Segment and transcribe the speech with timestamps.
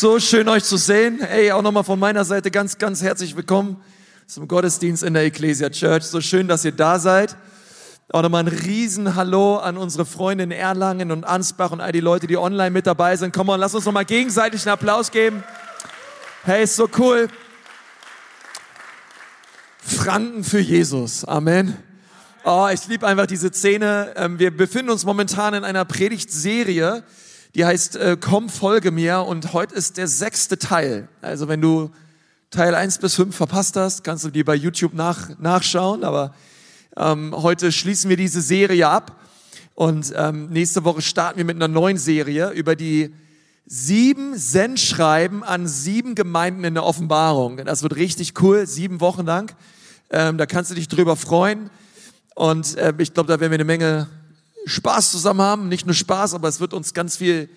[0.00, 1.18] So schön euch zu sehen.
[1.20, 3.82] Hey, auch nochmal von meiner Seite ganz, ganz herzlich willkommen
[4.28, 6.04] zum Gottesdienst in der Ecclesia Church.
[6.04, 7.36] So schön, dass ihr da seid.
[8.12, 11.98] Auch nochmal ein riesen Hallo an unsere Freunde in Erlangen und Ansbach und all die
[11.98, 13.34] Leute, die online mit dabei sind.
[13.34, 15.42] Komm mal, lass uns nochmal gegenseitig einen Applaus geben.
[16.44, 17.26] Hey, ist so cool.
[19.78, 21.24] Franken für Jesus.
[21.24, 21.76] Amen.
[22.44, 24.12] Oh, ich liebe einfach diese Szene.
[24.14, 27.02] Ähm, wir befinden uns momentan in einer Predigtserie,
[27.54, 31.08] die heißt äh, Komm, folge mir und heute ist der sechste Teil.
[31.22, 31.90] Also wenn du
[32.50, 36.34] Teil 1 bis 5 verpasst hast, kannst du die bei YouTube nach, nachschauen, aber
[36.96, 39.20] ähm, heute schließen wir diese Serie ab
[39.74, 43.14] und ähm, nächste Woche starten wir mit einer neuen Serie über die
[43.66, 47.58] sieben Sendschreiben an sieben Gemeinden in der Offenbarung.
[47.58, 49.54] Das wird richtig cool, sieben Wochen lang.
[50.10, 51.70] Ähm, da kannst du dich drüber freuen.
[52.34, 54.08] Und äh, ich glaube, da werden wir eine Menge
[54.66, 55.68] Spaß zusammen haben.
[55.68, 57.48] Nicht nur Spaß, aber es wird uns ganz viel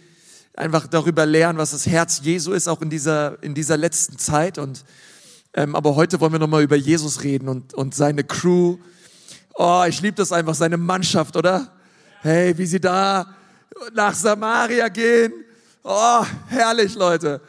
[0.55, 4.57] einfach darüber lernen, was das Herz Jesu ist, auch in dieser, in dieser letzten Zeit.
[4.57, 4.83] Und,
[5.53, 8.77] ähm, aber heute wollen wir nochmal über Jesus reden und, und seine Crew.
[9.55, 11.71] Oh, ich liebe das einfach, seine Mannschaft, oder?
[12.21, 13.35] Hey, wie sie da
[13.93, 15.33] nach Samaria gehen.
[15.83, 17.41] Oh, herrlich, Leute.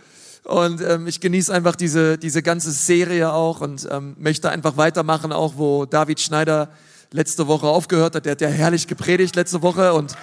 [0.44, 5.32] Und ähm, ich genieße einfach diese, diese ganze Serie auch und ähm, möchte einfach weitermachen,
[5.32, 6.70] auch wo David Schneider
[7.12, 8.24] letzte Woche aufgehört hat.
[8.24, 10.14] Der hat ja herrlich gepredigt letzte Woche und,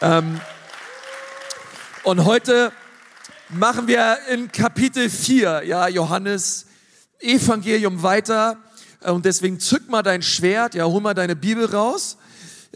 [0.00, 0.40] ähm,
[2.04, 2.72] und heute
[3.50, 6.66] machen wir in Kapitel 4, ja, Johannes
[7.20, 8.56] Evangelium weiter.
[9.00, 12.16] Und deswegen zück mal dein Schwert, ja, hol mal deine Bibel raus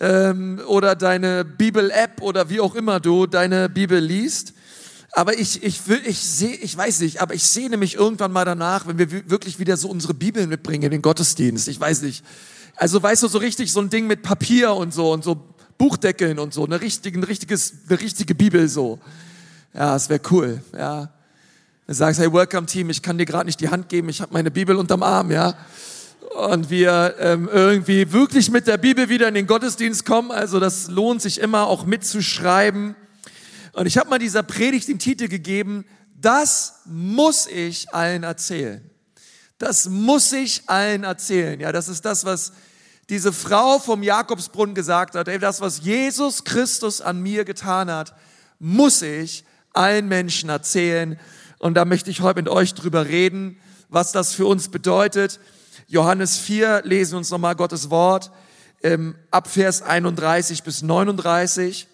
[0.01, 4.53] ähm, oder deine Bibel-App oder wie auch immer du deine Bibel liest.
[5.13, 8.45] Aber ich, ich will, ich sehe, ich weiß nicht, aber ich sehne mich irgendwann mal
[8.45, 11.69] danach, wenn wir wirklich wieder so unsere Bibeln mitbringen in den Gottesdienst.
[11.69, 12.23] Ich weiß nicht.
[12.77, 15.43] Also weißt du, so richtig so ein Ding mit Papier und so und so
[15.79, 18.99] Buchdeckeln und so, eine richtige, ein richtiges, eine richtige Bibel so.
[19.75, 21.11] Ja, es wäre cool, ja.
[21.87, 24.33] Du sagst, hey, Welcome Team, ich kann dir gerade nicht die Hand geben, ich habe
[24.33, 25.55] meine Bibel unterm Arm, ja.
[26.49, 30.31] Und wir ähm, irgendwie wirklich mit der Bibel wieder in den Gottesdienst kommen.
[30.31, 32.95] Also das lohnt sich immer auch mitzuschreiben.
[33.73, 35.87] Und ich habe mal dieser Predigt den Titel gegeben,
[36.21, 38.83] das muss ich allen erzählen.
[39.59, 41.59] Das muss ich allen erzählen.
[41.61, 42.53] Ja, das ist das, was
[43.09, 45.29] diese Frau vom Jakobsbrunnen gesagt hat.
[45.29, 48.15] Ey, das, was Jesus Christus an mir getan hat,
[48.59, 51.19] muss ich allen Menschen erzählen.
[51.59, 55.39] Und da möchte ich heute mit euch drüber reden, was das für uns bedeutet.
[55.87, 58.33] Johannes 4 lesen uns nochmal Gottes Wort
[58.83, 61.87] ähm, ab Vers 31 bis 39.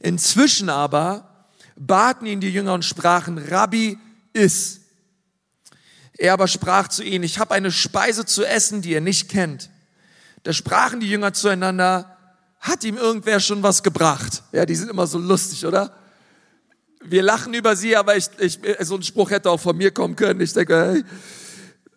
[0.00, 3.98] Inzwischen aber baten ihn die Jünger und sprachen, Rabbi,
[4.32, 4.80] iss.
[6.16, 9.70] Er aber sprach zu ihnen, ich habe eine Speise zu essen, die ihr nicht kennt.
[10.44, 12.16] Da sprachen die Jünger zueinander,
[12.60, 14.42] hat ihm irgendwer schon was gebracht?
[14.52, 15.94] Ja, die sind immer so lustig, oder?
[17.02, 20.16] Wir lachen über sie, aber ich, ich, so ein Spruch hätte auch von mir kommen
[20.16, 20.40] können.
[20.40, 21.04] Ich denke, hey.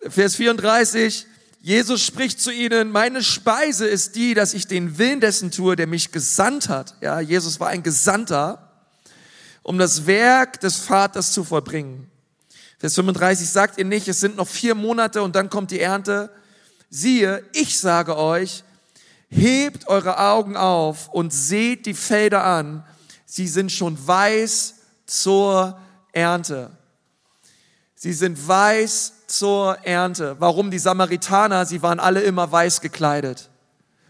[0.10, 1.26] Vers 34,
[1.62, 5.88] Jesus spricht zu ihnen, meine Speise ist die, dass ich den Willen dessen tue, der
[5.88, 6.96] mich gesandt hat.
[7.02, 8.72] Ja, Jesus war ein Gesandter,
[9.64, 12.10] um das Werk des Vaters zu vollbringen.
[12.80, 16.30] Vers 35 sagt ihr nicht, es sind noch vier Monate und dann kommt die Ernte.
[16.90, 18.64] Siehe, ich sage euch,
[19.30, 22.84] hebt eure Augen auf und seht die Felder an.
[23.26, 25.78] Sie sind schon weiß zur
[26.12, 26.72] Ernte.
[27.96, 30.36] Sie sind weiß zur Ernte.
[30.40, 31.66] Warum die Samaritaner?
[31.66, 33.50] Sie waren alle immer weiß gekleidet.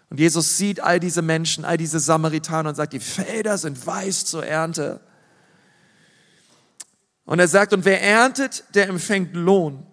[0.09, 4.25] Und Jesus sieht all diese Menschen, all diese Samaritaner und sagt, die Felder sind weiß
[4.25, 4.99] zur Ernte.
[7.27, 9.85] Und er sagt, und wer erntet, der empfängt Lohn.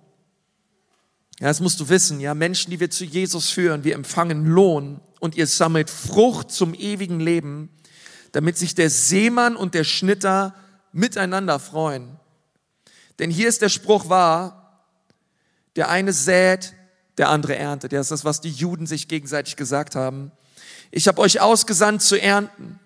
[1.41, 5.01] Ja, das musst du wissen, ja, Menschen, die wir zu Jesus führen, wir empfangen Lohn
[5.19, 7.71] und ihr sammelt Frucht zum ewigen Leben,
[8.31, 10.55] damit sich der Seemann und der Schnitter
[10.93, 12.21] miteinander freuen.
[13.19, 14.87] Denn hier ist der Spruch wahr,
[15.75, 16.73] der eine sät,
[17.19, 17.91] der andere erntet.
[17.91, 20.31] Ja, das ist das, was die Juden sich gegenseitig gesagt haben.
[20.93, 22.79] Ich habe euch ausgesandt zu ernten,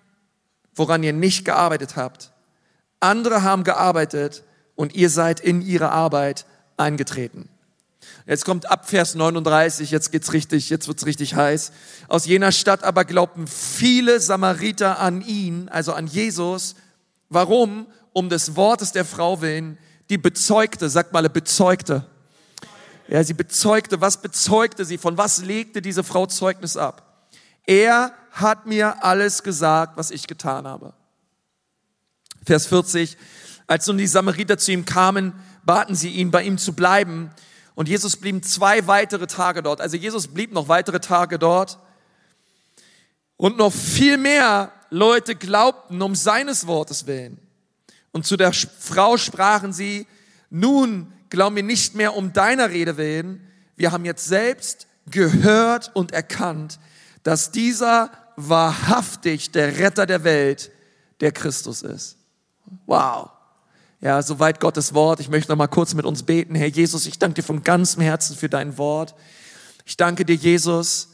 [0.73, 2.31] woran ihr nicht gearbeitet habt.
[2.99, 4.43] Andere haben gearbeitet
[4.75, 6.45] und ihr seid in ihre Arbeit
[6.77, 7.49] eingetreten.
[8.25, 11.71] Jetzt kommt ab Vers 39, jetzt geht's richtig, jetzt wird's richtig heiß.
[12.07, 16.75] Aus jener Stadt aber glaubten viele Samariter an ihn, also an Jesus.
[17.29, 17.87] Warum?
[18.13, 19.77] Um des Wortes der Frau willen,
[20.09, 22.05] die bezeugte, sagt mal, bezeugte.
[23.07, 24.97] Ja, sie bezeugte, was bezeugte sie?
[24.97, 27.27] Von was legte diese Frau Zeugnis ab?
[27.65, 30.93] Er hat mir alles gesagt, was ich getan habe.
[32.45, 33.17] Vers 40.
[33.67, 35.33] Als nun die Samariter zu ihm kamen,
[35.63, 37.31] baten sie ihn, bei ihm zu bleiben.
[37.75, 39.81] Und Jesus blieb zwei weitere Tage dort.
[39.81, 41.79] Also Jesus blieb noch weitere Tage dort.
[43.37, 47.39] Und noch viel mehr Leute glaubten um seines Wortes willen.
[48.11, 50.07] Und zu der Frau sprachen sie,
[50.49, 53.45] nun glauben wir nicht mehr um deiner Rede willen,
[53.75, 56.79] wir haben jetzt selbst gehört und erkannt,
[57.23, 60.71] dass dieser wahrhaftig der Retter der Welt,
[61.21, 62.18] der Christus ist.
[62.85, 63.29] Wow.
[64.01, 65.19] Ja, soweit Gottes Wort.
[65.19, 66.55] Ich möchte noch mal kurz mit uns beten.
[66.55, 69.13] Herr Jesus, ich danke dir von ganzem Herzen für dein Wort.
[69.85, 71.09] Ich danke dir, Jesus,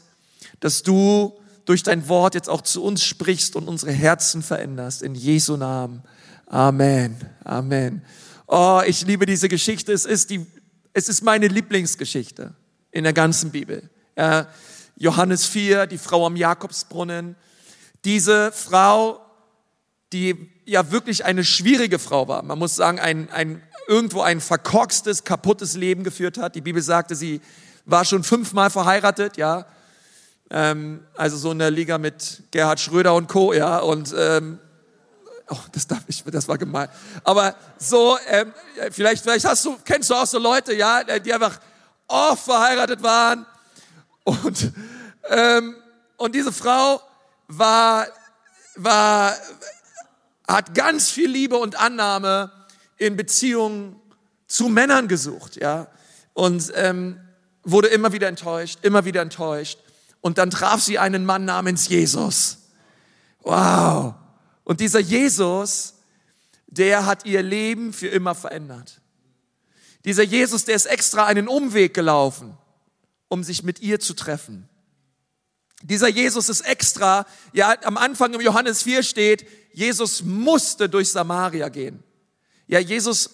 [0.60, 5.02] dass du durch dein Wort jetzt auch zu uns sprichst und unsere Herzen veränderst.
[5.02, 6.02] In Jesu Namen.
[6.46, 7.16] Amen.
[7.42, 8.02] Amen.
[8.46, 9.92] Oh, ich liebe diese Geschichte.
[9.92, 10.46] Es ist die,
[10.92, 12.54] es ist meine Lieblingsgeschichte
[12.92, 13.90] in der ganzen Bibel.
[14.16, 14.46] Ja,
[14.96, 17.34] Johannes 4, die Frau am Jakobsbrunnen.
[18.04, 19.20] Diese Frau,
[20.12, 22.42] die ja wirklich eine schwierige Frau war.
[22.42, 26.54] Man muss sagen, ein, ein, irgendwo ein verkorkstes, kaputtes Leben geführt hat.
[26.54, 27.40] Die Bibel sagte, sie
[27.86, 29.64] war schon fünfmal verheiratet, ja.
[30.50, 33.78] Ähm, also so in der Liga mit Gerhard Schröder und Co., ja.
[33.78, 34.58] Und ähm,
[35.48, 36.88] Oh, das darf ich, das war gemein.
[37.22, 38.52] Aber so, ähm,
[38.90, 41.60] vielleicht, vielleicht hast du, kennst du auch so Leute, ja, die einfach
[42.08, 43.46] oft verheiratet waren.
[44.24, 44.72] Und,
[45.28, 45.76] ähm,
[46.16, 47.00] und diese Frau
[47.46, 48.08] war,
[48.74, 49.34] war,
[50.46, 52.52] hat ganz viel Liebe und Annahme
[52.96, 54.00] in Beziehungen
[54.46, 55.88] zu Männern gesucht, ja.
[56.34, 57.20] Und ähm,
[57.62, 59.78] wurde immer wieder enttäuscht, immer wieder enttäuscht.
[60.20, 62.58] Und dann traf sie einen Mann namens Jesus.
[63.40, 64.14] Wow.
[64.64, 65.94] Und dieser Jesus,
[66.66, 69.00] der hat ihr Leben für immer verändert.
[70.04, 72.56] Dieser Jesus, der ist extra einen Umweg gelaufen,
[73.28, 74.68] um sich mit ihr zu treffen.
[75.82, 79.46] Dieser Jesus ist extra, ja, am Anfang im Johannes 4 steht,
[79.76, 82.02] Jesus musste durch Samaria gehen.
[82.66, 83.28] Ja, Jesus,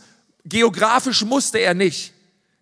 [0.44, 2.12] geografisch musste er nicht.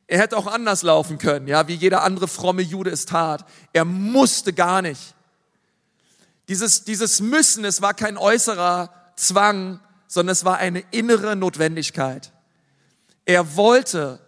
[0.06, 3.47] Er hätte auch anders laufen können, ja, wie jeder andere fromme Jude es tat.
[3.73, 5.15] Er musste gar nicht.
[6.47, 12.33] Dieses, dieses Müssen, es war kein äußerer Zwang, sondern es war eine innere Notwendigkeit.
[13.25, 14.21] Er wollte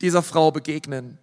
[0.00, 1.18] dieser Frau begegnen,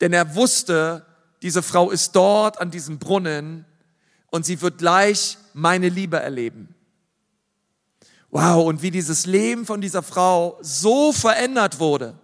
[0.00, 1.04] denn er wusste,
[1.42, 3.66] diese Frau ist dort an diesem Brunnen
[4.28, 6.74] und sie wird gleich meine Liebe erleben.
[8.30, 12.18] Wow, und wie dieses Leben von dieser Frau so verändert wurde,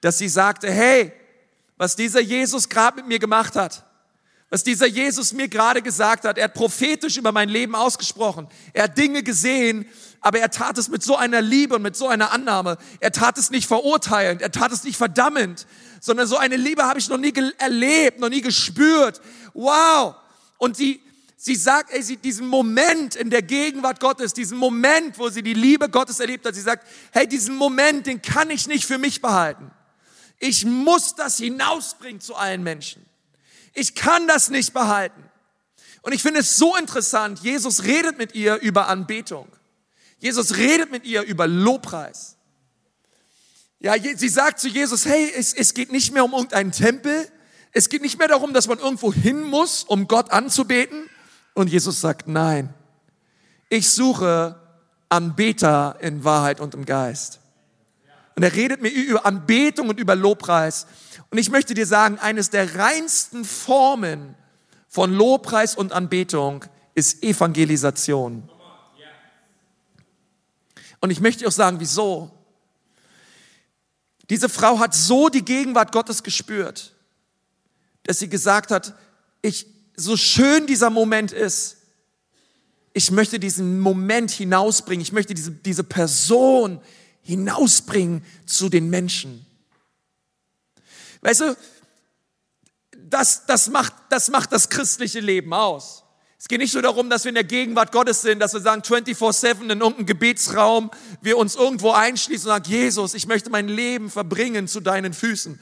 [0.00, 1.12] dass sie sagte, hey,
[1.76, 3.84] was dieser Jesus gerade mit mir gemacht hat,
[4.52, 6.36] was dieser Jesus mir gerade gesagt hat.
[6.36, 8.46] Er hat prophetisch über mein Leben ausgesprochen.
[8.74, 9.86] Er hat Dinge gesehen,
[10.20, 12.76] aber er tat es mit so einer Liebe und mit so einer Annahme.
[13.00, 15.66] Er tat es nicht verurteilend, er tat es nicht verdammend,
[16.00, 19.22] sondern so eine Liebe habe ich noch nie erlebt, noch nie gespürt.
[19.54, 20.16] Wow!
[20.58, 21.00] Und sie,
[21.44, 25.54] sie sagt, ey, sie, diesen Moment in der Gegenwart Gottes, diesen Moment, wo sie die
[25.54, 29.20] Liebe Gottes erlebt hat, sie sagt, hey, diesen Moment, den kann ich nicht für mich
[29.20, 29.72] behalten.
[30.38, 33.04] Ich muss das hinausbringen zu allen Menschen.
[33.74, 35.20] Ich kann das nicht behalten.
[36.02, 39.48] Und ich finde es so interessant, Jesus redet mit ihr über Anbetung.
[40.18, 42.36] Jesus redet mit ihr über Lobpreis.
[43.80, 47.28] Ja, sie sagt zu Jesus, hey, es, es geht nicht mehr um irgendeinen Tempel.
[47.72, 51.08] Es geht nicht mehr darum, dass man irgendwo hin muss, um Gott anzubeten.
[51.54, 52.72] Und Jesus sagt, nein,
[53.68, 54.58] ich suche
[55.08, 57.40] Anbeter in Wahrheit und im Geist.
[58.34, 60.86] Und er redet mir über Anbetung und über Lobpreis.
[61.30, 64.34] Und ich möchte dir sagen, eines der reinsten Formen
[64.88, 66.64] von Lobpreis und Anbetung
[66.94, 68.48] ist Evangelisation.
[71.00, 72.30] Und ich möchte auch sagen, wieso?
[74.30, 76.94] Diese Frau hat so die Gegenwart Gottes gespürt,
[78.04, 78.94] dass sie gesagt hat,
[79.42, 81.78] ich, so schön dieser Moment ist,
[82.94, 86.80] ich möchte diesen Moment hinausbringen, ich möchte diese, diese Person
[87.22, 89.46] hinausbringen zu den Menschen.
[91.22, 91.56] Weißt du,
[92.96, 96.02] das, das, macht, das macht das christliche Leben aus.
[96.38, 98.82] Es geht nicht nur darum, dass wir in der Gegenwart Gottes sind, dass wir sagen
[98.82, 104.10] 24-7 in irgendeinem Gebetsraum, wir uns irgendwo einschließen und sagen, Jesus, ich möchte mein Leben
[104.10, 105.60] verbringen zu deinen Füßen.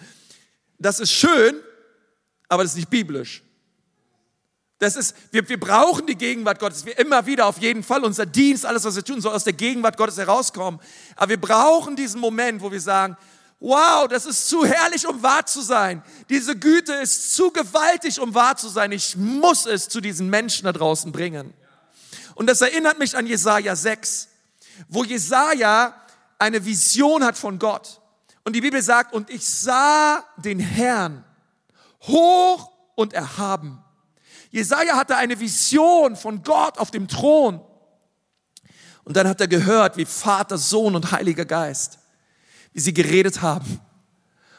[0.78, 1.54] Das ist schön,
[2.49, 3.42] aber das ist nicht biblisch.
[4.80, 6.87] Das ist, wir, wir brauchen die Gegenwart Gottes.
[6.87, 9.52] Wir immer wieder auf jeden Fall unser Dienst, alles was wir tun, soll aus der
[9.52, 10.80] Gegenwart Gottes herauskommen.
[11.16, 13.14] Aber wir brauchen diesen Moment, wo wir sagen,
[13.60, 16.02] wow, das ist zu herrlich, um wahr zu sein.
[16.30, 18.90] Diese Güte ist zu gewaltig, um wahr zu sein.
[18.90, 21.52] Ich muss es zu diesen Menschen da draußen bringen.
[22.34, 24.28] Und das erinnert mich an Jesaja 6,
[24.88, 25.94] wo Jesaja
[26.38, 28.00] eine Vision hat von Gott.
[28.44, 31.22] Und die Bibel sagt, und ich sah den Herrn
[32.04, 33.84] hoch und erhaben.
[34.50, 37.61] Jesaja hatte eine Vision von Gott auf dem Thron.
[39.04, 42.00] Und dann hat er gehört, wie Vater, Sohn und Heiliger Geist
[42.73, 43.80] wie sie geredet haben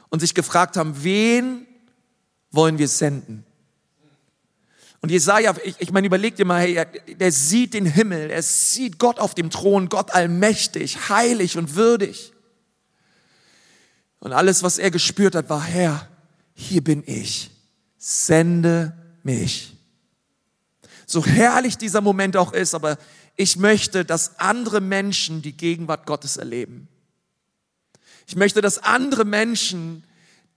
[0.10, 1.65] und sich gefragt haben, wen
[2.51, 3.45] wollen wir senden?
[5.01, 8.43] Und Jesaja, ich, ich meine, überleg dir mal, hey, er, der sieht den Himmel, er
[8.43, 12.33] sieht Gott auf dem Thron, Gott allmächtig, heilig und würdig.
[14.19, 16.07] Und alles, was er gespürt hat, war, Herr,
[16.53, 17.50] hier bin ich,
[17.98, 18.93] sende
[19.24, 19.70] mich.
[21.11, 22.97] So herrlich dieser Moment auch ist, aber
[23.35, 26.87] ich möchte, dass andere Menschen die Gegenwart Gottes erleben.
[28.27, 30.05] Ich möchte, dass andere Menschen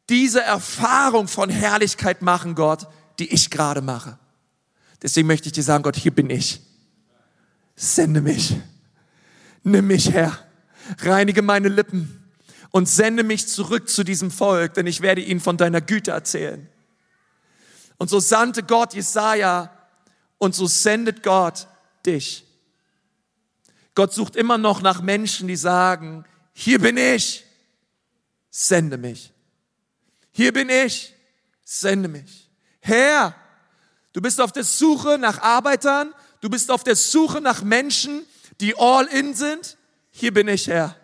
[0.08, 2.86] diese Erfahrung von Herrlichkeit machen, Gott,
[3.18, 4.16] die ich gerade mache.
[5.02, 6.60] Deswegen möchte ich dir sagen, Gott, hier bin ich.
[7.74, 8.56] Sende mich.
[9.64, 10.38] Nimm mich her.
[11.00, 12.30] Reinige meine Lippen
[12.70, 16.68] und sende mich zurück zu diesem Volk, denn ich werde ihnen von deiner Güte erzählen.
[17.96, 19.73] Und so sandte Gott Jesaja
[20.38, 21.66] und so sendet Gott
[22.04, 22.44] dich.
[23.94, 27.44] Gott sucht immer noch nach Menschen, die sagen, hier bin ich,
[28.50, 29.32] sende mich.
[30.32, 31.14] Hier bin ich,
[31.64, 32.50] sende mich.
[32.80, 33.34] Herr,
[34.12, 38.24] du bist auf der Suche nach Arbeitern, du bist auf der Suche nach Menschen,
[38.60, 39.76] die all in sind.
[40.10, 40.96] Hier bin ich, Herr.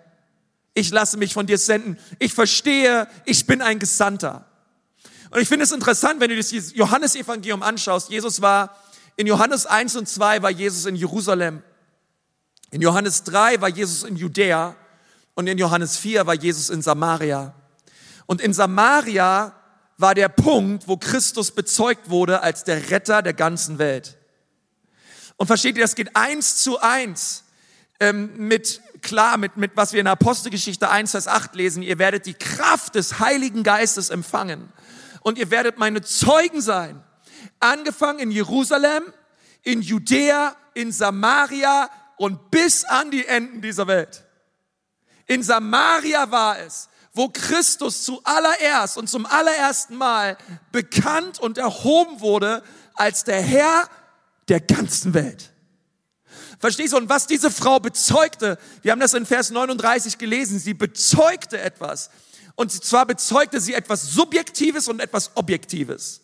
[0.74, 1.98] Ich lasse mich von dir senden.
[2.18, 4.46] Ich verstehe, ich bin ein Gesandter.
[5.30, 8.10] Und ich finde es interessant, wenn du das Johannesevangelium anschaust.
[8.10, 8.76] Jesus war
[9.20, 11.62] in Johannes 1 und 2 war Jesus in Jerusalem.
[12.70, 14.74] In Johannes 3 war Jesus in Judäa
[15.34, 17.54] und in Johannes 4 war Jesus in Samaria.
[18.24, 19.54] Und in Samaria
[19.98, 24.16] war der Punkt, wo Christus bezeugt wurde als der Retter der ganzen Welt.
[25.36, 27.44] Und versteht ihr, das geht eins zu eins
[28.00, 31.82] ähm, mit, klar, mit, mit was wir in der Apostelgeschichte 1, Vers 8 lesen.
[31.82, 34.72] Ihr werdet die Kraft des Heiligen Geistes empfangen
[35.20, 37.04] und ihr werdet meine Zeugen sein.
[37.60, 39.04] Angefangen in Jerusalem,
[39.62, 44.24] in Judäa, in Samaria und bis an die Enden dieser Welt.
[45.26, 50.36] In Samaria war es, wo Christus zuallererst und zum allerersten Mal
[50.72, 52.62] bekannt und erhoben wurde
[52.94, 53.88] als der Herr
[54.48, 55.50] der ganzen Welt.
[56.58, 56.98] Verstehst du?
[56.98, 62.10] Und was diese Frau bezeugte, wir haben das in Vers 39 gelesen, sie bezeugte etwas.
[62.54, 66.20] Und zwar bezeugte sie etwas Subjektives und etwas Objektives.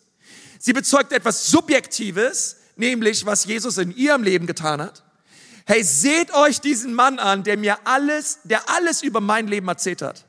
[0.59, 5.03] Sie bezeugte etwas Subjektives, nämlich was Jesus in ihrem Leben getan hat.
[5.65, 10.01] Hey, seht euch diesen Mann an, der mir alles, der alles über mein Leben erzählt
[10.01, 10.25] hat.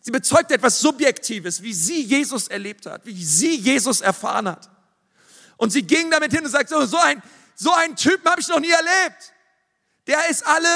[0.00, 4.70] Sie bezeugt etwas Subjektives, wie sie Jesus erlebt hat, wie sie Jesus erfahren hat.
[5.58, 7.22] Und sie ging damit hin und sagt, so, so ein,
[7.54, 9.34] so einen Typen habe ich noch nie erlebt.
[10.06, 10.68] Der ist alle,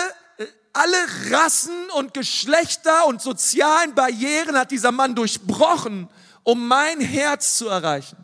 [0.73, 0.97] alle
[1.31, 6.09] Rassen und Geschlechter und sozialen Barrieren hat dieser Mann durchbrochen,
[6.43, 8.17] um mein Herz zu erreichen.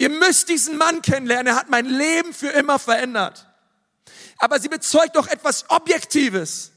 [0.00, 1.48] Ihr müsst diesen Mann kennenlernen.
[1.48, 3.46] Er hat mein Leben für immer verändert.
[4.38, 6.72] Aber sie bezeugt doch etwas Objektives.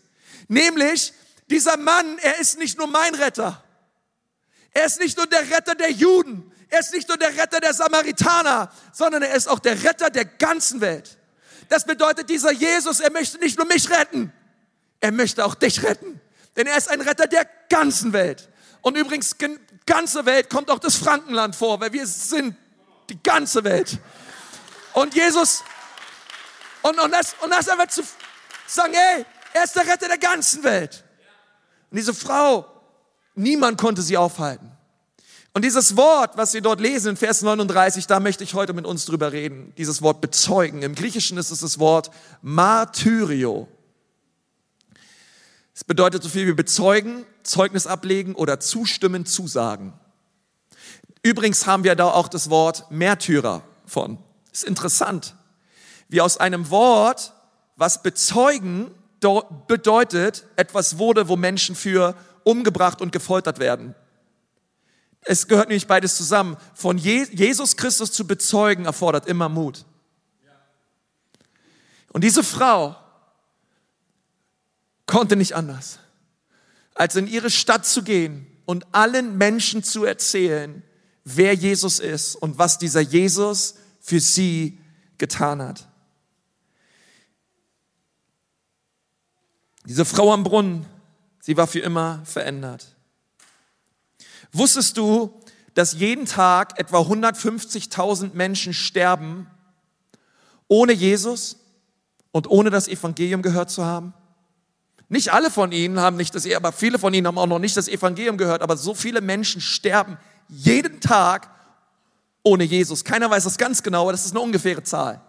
[0.50, 1.14] Nämlich,
[1.50, 3.64] dieser Mann, er ist nicht nur mein Retter.
[4.74, 6.52] Er ist nicht nur der Retter der Juden.
[6.68, 10.26] Er ist nicht nur der Retter der Samaritaner, sondern er ist auch der Retter der
[10.26, 11.18] ganzen Welt.
[11.70, 14.34] Das bedeutet, dieser Jesus, er möchte nicht nur mich retten,
[15.00, 16.20] er möchte auch dich retten.
[16.58, 18.50] Denn er ist ein Retter der ganzen Welt.
[18.82, 19.38] Und übrigens,
[19.86, 22.58] ganze Welt kommt auch das Frankenland vor, weil wir sind
[23.10, 24.00] die ganze Welt.
[24.94, 25.64] Und Jesus,
[26.82, 28.04] und, und, das, und das einfach zu
[28.68, 31.04] sagen, ey, er ist der Retter der ganzen Welt.
[31.90, 32.66] Und diese Frau,
[33.36, 34.72] niemand konnte sie aufhalten.
[35.54, 38.88] Und dieses Wort, was wir dort lesen in Vers 39, da möchte ich heute mit
[38.88, 39.72] uns drüber reden.
[39.78, 40.82] Dieses Wort bezeugen.
[40.82, 42.10] Im Griechischen ist es das Wort
[42.42, 43.68] Martyrio.
[45.76, 49.94] Es bedeutet so viel wie bezeugen, Zeugnis ablegen oder zustimmen, zusagen.
[51.24, 54.18] Übrigens haben wir da auch das Wort Märtyrer von.
[54.52, 55.36] Ist interessant.
[56.10, 57.34] Wie aus einem Wort,
[57.78, 58.92] was bezeugen
[59.68, 63.96] bedeutet, etwas wurde, wo Menschen für umgebracht und gefoltert werden.
[65.22, 66.58] Es gehört nämlich beides zusammen.
[66.74, 69.86] Von Jesus Christus zu bezeugen erfordert immer Mut.
[72.12, 72.96] Und diese Frau
[75.08, 76.00] konnte nicht anders,
[76.94, 80.84] als in ihre Stadt zu gehen und allen Menschen zu erzählen,
[81.24, 84.78] wer Jesus ist und was dieser Jesus für sie
[85.18, 85.88] getan hat.
[89.86, 90.86] Diese Frau am Brunnen,
[91.42, 92.96] sie war für immer verändert.
[94.52, 95.42] Wusstest du,
[95.74, 99.48] dass jeden Tag etwa 150.000 Menschen sterben
[100.68, 101.58] ohne Jesus
[102.32, 104.14] und ohne das Evangelium gehört zu haben?
[105.10, 107.76] Nicht alle von ihnen haben nicht das, aber viele von ihnen haben auch noch nicht
[107.78, 110.18] das Evangelium gehört, aber so viele Menschen sterben
[110.56, 111.50] jeden Tag
[112.44, 113.04] ohne Jesus.
[113.04, 115.22] Keiner weiß das ganz genau, aber das ist eine ungefähre Zahl.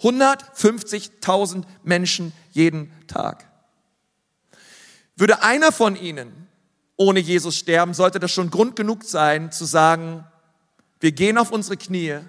[0.00, 3.48] 150.000 Menschen jeden Tag.
[5.16, 6.48] Würde einer von ihnen
[6.96, 10.24] ohne Jesus sterben, sollte das schon Grund genug sein, zu sagen,
[11.00, 12.20] wir gehen auf unsere Knie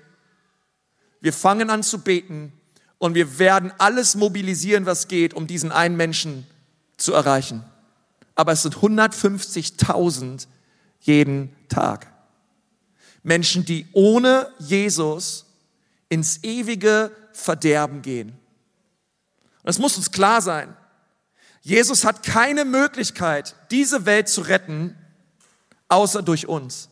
[1.21, 2.51] wir fangen an zu beten
[2.97, 6.47] und wir werden alles mobilisieren, was geht, um diesen einen Menschen
[6.97, 7.63] zu erreichen.
[8.35, 10.47] Aber es sind 150.000
[11.01, 12.07] jeden Tag.
[13.23, 15.45] Menschen, die ohne Jesus
[16.09, 18.29] ins ewige Verderben gehen.
[19.63, 20.75] Und es muss uns klar sein,
[21.61, 24.97] Jesus hat keine Möglichkeit, diese Welt zu retten,
[25.89, 26.89] außer durch uns.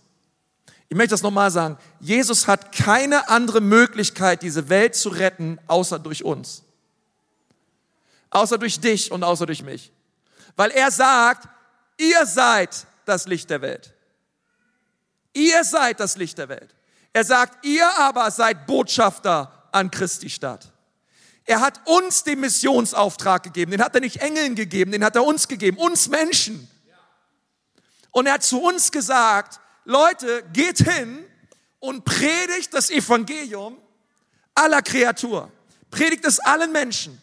[0.89, 1.77] Ich möchte das nochmal sagen.
[1.99, 6.63] Jesus hat keine andere Möglichkeit, diese Welt zu retten, außer durch uns.
[8.31, 9.91] Außer durch dich und außer durch mich.
[10.55, 11.47] Weil er sagt,
[11.97, 13.93] ihr seid das Licht der Welt.
[15.39, 16.75] Ihr seid das Licht der Welt.
[17.13, 20.67] Er sagt, ihr aber seid Botschafter an Christi Stadt.
[21.45, 23.71] Er hat uns den Missionsauftrag gegeben.
[23.71, 26.69] Den hat er nicht Engeln gegeben, den hat er uns gegeben, uns Menschen.
[28.11, 31.25] Und er hat zu uns gesagt, Leute, geht hin
[31.79, 33.77] und predigt das Evangelium
[34.53, 35.49] aller Kreatur.
[35.89, 37.19] Predigt es allen Menschen.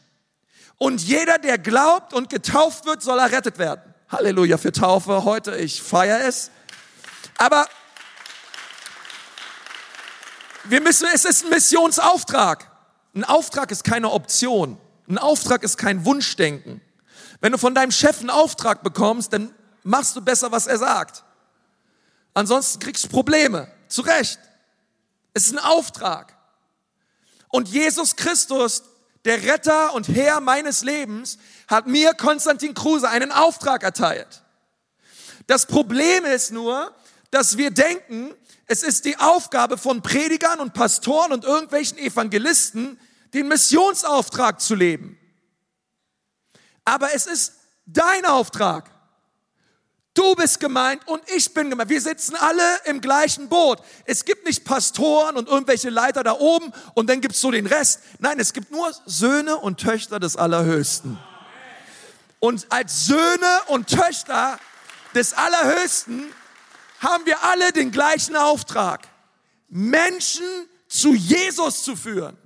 [0.79, 3.95] Und jeder, der glaubt und getauft wird, soll errettet werden.
[4.09, 5.57] Halleluja für Taufe heute.
[5.57, 6.51] Ich feiere es.
[7.37, 7.67] Aber
[10.69, 12.71] wir müssen, es ist ein Missionsauftrag.
[13.15, 14.79] Ein Auftrag ist keine Option.
[15.09, 16.81] Ein Auftrag ist kein Wunschdenken.
[17.41, 21.25] Wenn du von deinem Chef einen Auftrag bekommst, dann machst du besser, was er sagt.
[22.35, 23.69] Ansonsten kriegst du Probleme.
[23.89, 24.39] Zu Recht.
[25.33, 26.37] Es ist ein Auftrag.
[27.49, 28.83] Und Jesus Christus,
[29.25, 34.43] der Retter und Herr meines Lebens, hat mir, Konstantin Kruse, einen Auftrag erteilt.
[35.47, 36.93] Das Problem ist nur,
[37.31, 38.35] dass wir denken,
[38.67, 42.99] es ist die Aufgabe von Predigern und Pastoren und irgendwelchen Evangelisten,
[43.33, 45.19] den Missionsauftrag zu leben.
[46.85, 47.55] Aber es ist
[47.87, 48.91] dein Auftrag.
[50.15, 51.91] Du bist gemeint und ich bin gemeint.
[51.91, 53.81] Wir sitzen alle im gleichen Boot.
[54.07, 58.01] Es gibt nicht Pastoren und irgendwelche Leiter da oben und dann gibt's so den Rest.
[58.19, 61.19] Nein, es gibt nur Söhne und Töchter des Allerhöchsten.
[62.41, 64.59] Und als Söhne und Töchter
[65.15, 66.33] des Allerhöchsten
[67.07, 69.09] haben wir alle den gleichen Auftrag.
[69.69, 70.45] Menschen
[70.89, 72.37] zu Jesus zu führen.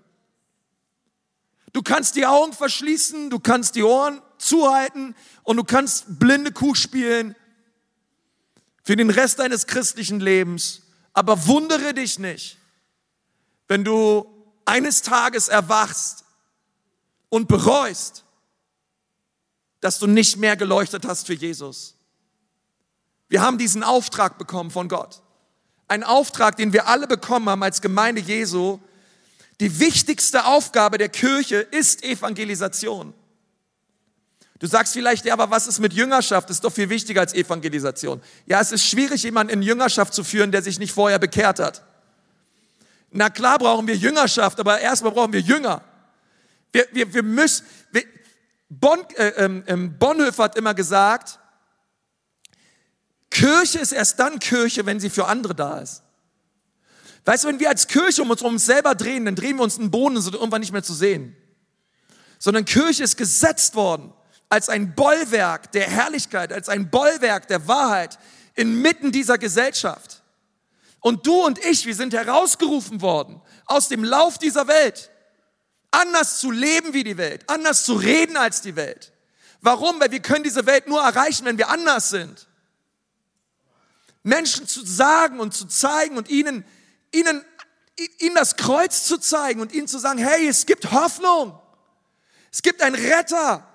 [1.73, 6.75] Du kannst die Augen verschließen, du kannst die Ohren zuhalten und du kannst blinde Kuh
[6.75, 7.37] spielen
[8.83, 10.83] für den Rest deines christlichen Lebens.
[11.13, 12.59] Aber wundere dich nicht,
[13.69, 14.27] wenn du
[14.65, 16.25] eines Tages erwachst
[17.29, 18.25] und bereust,
[19.81, 21.95] dass du nicht mehr geleuchtet hast für Jesus.
[23.31, 25.23] Wir haben diesen Auftrag bekommen von Gott.
[25.87, 28.81] Ein Auftrag, den wir alle bekommen haben als Gemeinde Jesu.
[29.61, 33.15] Die wichtigste Aufgabe der Kirche ist Evangelisation.
[34.59, 36.51] Du sagst vielleicht, ja, aber was ist mit Jüngerschaft?
[36.51, 38.21] Das ist doch viel wichtiger als Evangelisation.
[38.47, 41.83] Ja, es ist schwierig, jemanden in Jüngerschaft zu führen, der sich nicht vorher bekehrt hat.
[43.13, 45.83] Na klar brauchen wir Jüngerschaft, aber erstmal brauchen wir Jünger.
[46.73, 48.03] Wir, wir, wir müssen, wir,
[48.69, 51.40] bon, äh, äh, Bonhoeffer hat immer gesagt,
[53.31, 56.03] Kirche ist erst dann Kirche, wenn sie für andere da ist.
[57.25, 59.63] Weißt du, wenn wir als Kirche um uns, um uns selber drehen, dann drehen wir
[59.63, 61.37] uns einen Boden und sind irgendwann nicht mehr zu sehen.
[62.39, 64.13] Sondern Kirche ist gesetzt worden
[64.49, 68.19] als ein Bollwerk der Herrlichkeit, als ein Bollwerk der Wahrheit
[68.55, 70.23] inmitten dieser Gesellschaft.
[71.01, 75.11] Und du und ich, wir sind herausgerufen worden aus dem Lauf dieser Welt,
[75.91, 79.13] anders zu leben wie die Welt, anders zu reden als die Welt.
[79.61, 80.01] Warum?
[80.01, 82.49] Weil wir können diese Welt nur erreichen, wenn wir anders sind.
[84.23, 86.65] Menschen zu sagen und zu zeigen und ihnen,
[87.13, 87.45] ihnen,
[88.19, 91.59] ihnen das Kreuz zu zeigen und ihnen zu sagen, hey, es gibt Hoffnung.
[92.53, 93.67] Es gibt einen Retter.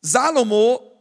[0.00, 0.92] Salomo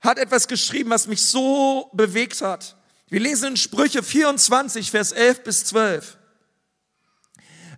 [0.00, 2.76] hat etwas geschrieben, was mich so bewegt hat.
[3.08, 6.18] Wir lesen in Sprüche 24, Vers 11 bis 12.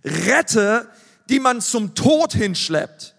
[0.03, 0.89] Rette,
[1.29, 3.15] die man zum Tod hinschleppt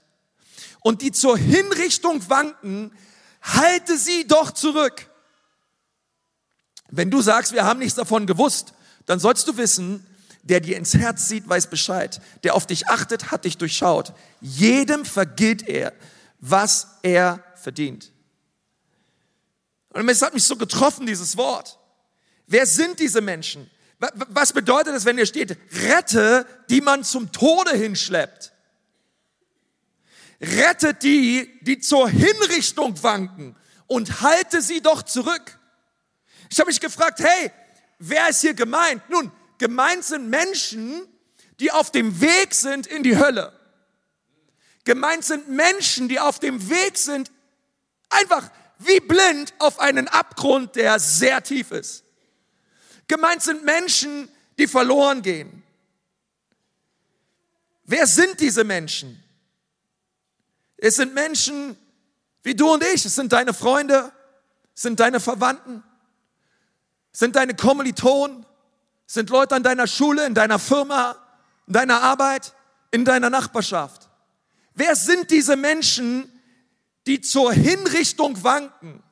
[0.80, 2.92] und die zur Hinrichtung wanken,
[3.54, 5.08] halte sie doch zurück.
[6.90, 8.72] Wenn du sagst, wir haben nichts davon gewusst,
[9.06, 10.06] dann sollst du wissen,
[10.42, 12.20] der dir ins Herz sieht, weiß Bescheid.
[12.44, 14.12] Der auf dich achtet, hat dich durchschaut.
[14.40, 15.92] Jedem vergilt er
[16.40, 18.12] was er verdient.
[19.90, 21.78] Und es hat mich so getroffen, dieses Wort.
[22.46, 23.70] Wer sind diese Menschen?
[23.98, 28.47] Was bedeutet es, wenn hier steht, rette, die man zum Tode hinschleppt?
[30.40, 35.58] Rettet die, die zur Hinrichtung wanken und halte sie doch zurück.
[36.50, 37.50] Ich habe mich gefragt, hey,
[37.98, 39.02] wer ist hier gemeint?
[39.10, 41.06] Nun, gemeint sind Menschen,
[41.58, 43.52] die auf dem Weg sind in die Hölle.
[44.84, 47.30] Gemeint sind Menschen, die auf dem Weg sind,
[48.08, 52.04] einfach wie blind auf einen Abgrund, der sehr tief ist.
[53.08, 55.62] Gemeint sind Menschen, die verloren gehen.
[57.84, 59.22] Wer sind diese Menschen?
[60.78, 61.76] Es sind Menschen
[62.42, 64.12] wie du und ich, es sind deine Freunde,
[64.74, 65.82] es sind deine Verwandten,
[67.12, 68.46] es sind deine Kommilitonen,
[69.06, 71.16] es sind Leute an deiner Schule, in deiner Firma,
[71.66, 72.54] in deiner Arbeit,
[72.90, 74.08] in deiner Nachbarschaft.
[74.74, 76.32] Wer sind diese Menschen,
[77.06, 79.02] die zur Hinrichtung wanken?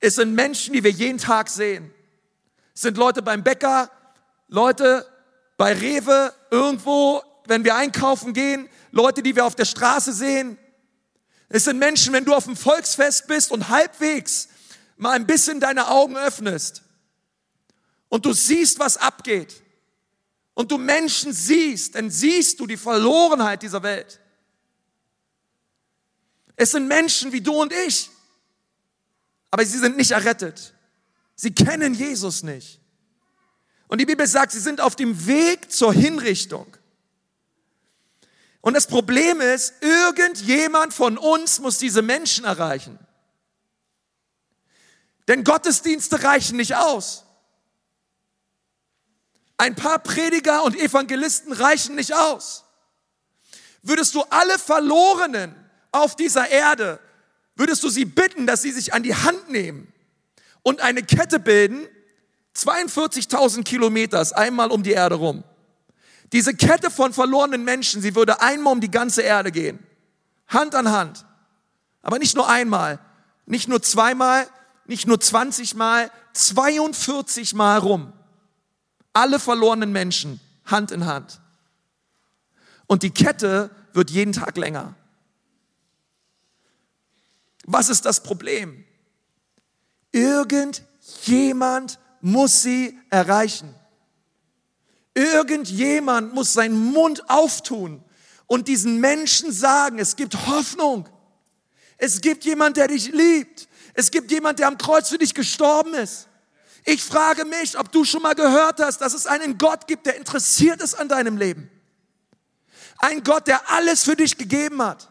[0.00, 1.94] Es sind Menschen, die wir jeden Tag sehen.
[2.74, 3.90] Es sind Leute beim Bäcker,
[4.48, 5.06] Leute
[5.56, 10.58] bei Rewe, irgendwo, wenn wir einkaufen gehen, Leute, die wir auf der Straße sehen.
[11.48, 14.48] Es sind Menschen, wenn du auf dem Volksfest bist und halbwegs
[14.96, 16.82] mal ein bisschen deine Augen öffnest
[18.08, 19.62] und du siehst, was abgeht
[20.54, 24.20] und du Menschen siehst, dann siehst du die Verlorenheit dieser Welt.
[26.56, 28.10] Es sind Menschen wie du und ich,
[29.50, 30.74] aber sie sind nicht errettet.
[31.34, 32.80] Sie kennen Jesus nicht.
[33.88, 36.66] Und die Bibel sagt, sie sind auf dem Weg zur Hinrichtung.
[38.64, 42.98] Und das Problem ist, irgendjemand von uns muss diese Menschen erreichen.
[45.28, 47.26] Denn Gottesdienste reichen nicht aus.
[49.58, 52.64] Ein paar Prediger und Evangelisten reichen nicht aus.
[53.82, 55.54] Würdest du alle Verlorenen
[55.92, 57.00] auf dieser Erde,
[57.56, 59.92] würdest du sie bitten, dass sie sich an die Hand nehmen
[60.62, 61.86] und eine Kette bilden,
[62.56, 65.44] 42.000 Kilometer, einmal um die Erde rum.
[66.34, 69.78] Diese Kette von verlorenen Menschen, sie würde einmal um die ganze Erde gehen.
[70.48, 71.24] Hand an Hand.
[72.02, 72.98] Aber nicht nur einmal,
[73.46, 74.48] nicht nur zweimal,
[74.84, 78.12] nicht nur 20 Mal, 42 Mal rum.
[79.12, 81.40] Alle verlorenen Menschen, Hand in Hand.
[82.88, 84.96] Und die Kette wird jeden Tag länger.
[87.64, 88.84] Was ist das Problem?
[90.10, 93.72] Irgendjemand muss sie erreichen.
[95.14, 98.02] Irgendjemand muss seinen Mund auftun
[98.46, 101.08] und diesen Menschen sagen, es gibt Hoffnung.
[101.96, 103.68] Es gibt jemand, der dich liebt.
[103.94, 106.28] Es gibt jemand, der am Kreuz für dich gestorben ist.
[106.84, 110.16] Ich frage mich, ob du schon mal gehört hast, dass es einen Gott gibt, der
[110.16, 111.70] interessiert ist an deinem Leben.
[112.98, 115.10] Ein Gott, der alles für dich gegeben hat.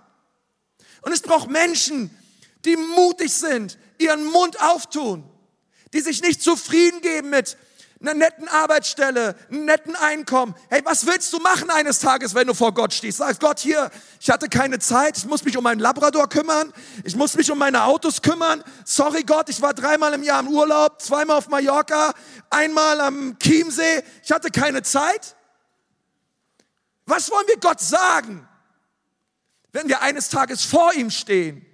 [1.02, 2.16] Und es braucht Menschen,
[2.66, 5.24] die mutig sind, ihren Mund auftun,
[5.94, 7.58] die sich nicht zufrieden geben mit,
[8.04, 10.54] einer netten Arbeitsstelle, einem netten Einkommen.
[10.70, 13.20] Hey, was willst du machen eines Tages, wenn du vor Gott stehst?
[13.20, 13.90] Sagst Gott hier,
[14.20, 16.74] ich hatte keine Zeit, ich muss mich um meinen Labrador kümmern,
[17.06, 18.62] ich muss mich um meine Autos kümmern.
[18.84, 22.14] Sorry Gott, ich war dreimal im Jahr im Urlaub, zweimal auf Mallorca,
[22.50, 25.36] einmal am Chiemsee, ich hatte keine Zeit.
[27.06, 28.48] Was wollen wir Gott sagen,
[29.72, 31.66] wenn wir eines Tages vor ihm stehen?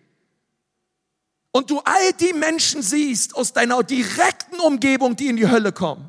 [1.52, 6.09] und du all die Menschen siehst aus deiner direkten Umgebung, die in die Hölle kommen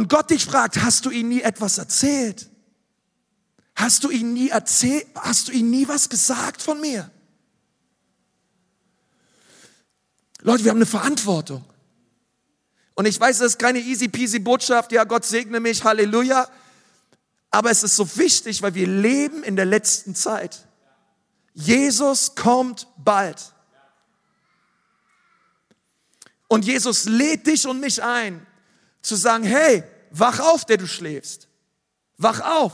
[0.00, 2.48] und Gott dich fragt, hast du ihnen nie etwas erzählt?
[3.76, 7.10] Hast du ihnen nie erzählt, hast du ihnen nie was gesagt von mir?
[10.40, 11.62] Leute, wir haben eine Verantwortung.
[12.94, 16.48] Und ich weiß, das ist keine easy peasy Botschaft, ja, Gott segne mich, Halleluja.
[17.50, 20.66] Aber es ist so wichtig, weil wir leben in der letzten Zeit.
[21.52, 23.52] Jesus kommt bald.
[26.48, 28.46] Und Jesus lädt dich und mich ein,
[29.02, 31.48] zu sagen, hey, wach auf, der du schläfst.
[32.16, 32.72] Wach auf.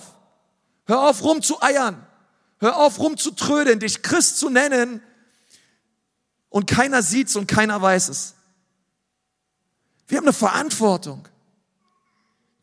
[0.87, 2.07] Hör auf, rum zu eiern.
[2.59, 5.03] Hör auf, rum zu trödeln, dich Christ zu nennen
[6.49, 8.35] und keiner sieht's und keiner weiß es.
[10.09, 11.29] Wir haben eine Verantwortung.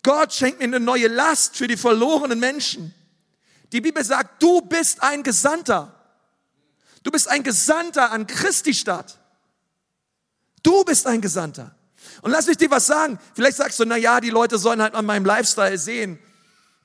[0.02, 2.93] Gott schenkt mir eine neue Last für die verlorenen Menschen.
[3.71, 5.93] Die Bibel sagt, du bist ein Gesandter.
[7.04, 9.19] Du bist ein Gesandter an Christi Stadt.
[10.62, 11.76] Du bist ein Gesandter.
[12.21, 13.19] Und lass mich dir was sagen.
[13.34, 16.19] Vielleicht sagst du, na ja, die Leute sollen halt an meinem Lifestyle sehen,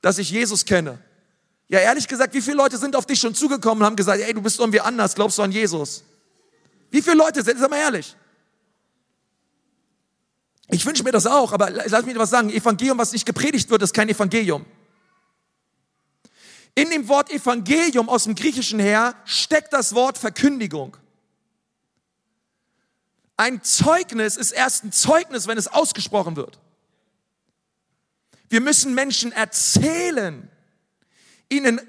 [0.01, 0.99] dass ich Jesus kenne.
[1.67, 4.33] Ja, ehrlich gesagt, wie viele Leute sind auf dich schon zugekommen und haben gesagt, ey,
[4.33, 6.03] du bist irgendwie anders, glaubst du an Jesus?
[6.89, 8.15] Wie viele Leute sind, sag mal ehrlich.
[10.71, 12.49] Ich wünsche mir das auch, aber lass mich dir was sagen.
[12.49, 14.65] Evangelium, was nicht gepredigt wird, ist kein Evangelium.
[16.75, 20.95] In dem Wort Evangelium aus dem Griechischen her steckt das Wort Verkündigung.
[23.39, 26.59] Ein Zeugnis ist erst ein Zeugnis, wenn es ausgesprochen wird.
[28.49, 30.51] Wir müssen Menschen erzählen,
[31.47, 31.79] ihnen,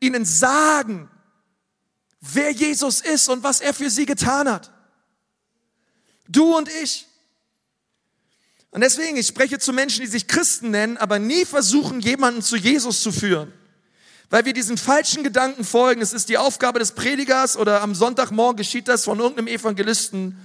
[0.00, 1.08] ihnen sagen,
[2.20, 4.72] wer Jesus ist und was er für sie getan hat.
[6.26, 7.06] Du und ich.
[8.70, 12.56] Und deswegen, ich spreche zu Menschen, die sich Christen nennen, aber nie versuchen, jemanden zu
[12.56, 13.52] Jesus zu führen.
[14.28, 16.02] Weil wir diesen falschen Gedanken folgen.
[16.02, 20.36] Es ist die Aufgabe des Predigers oder am Sonntagmorgen geschieht das von irgendeinem Evangelisten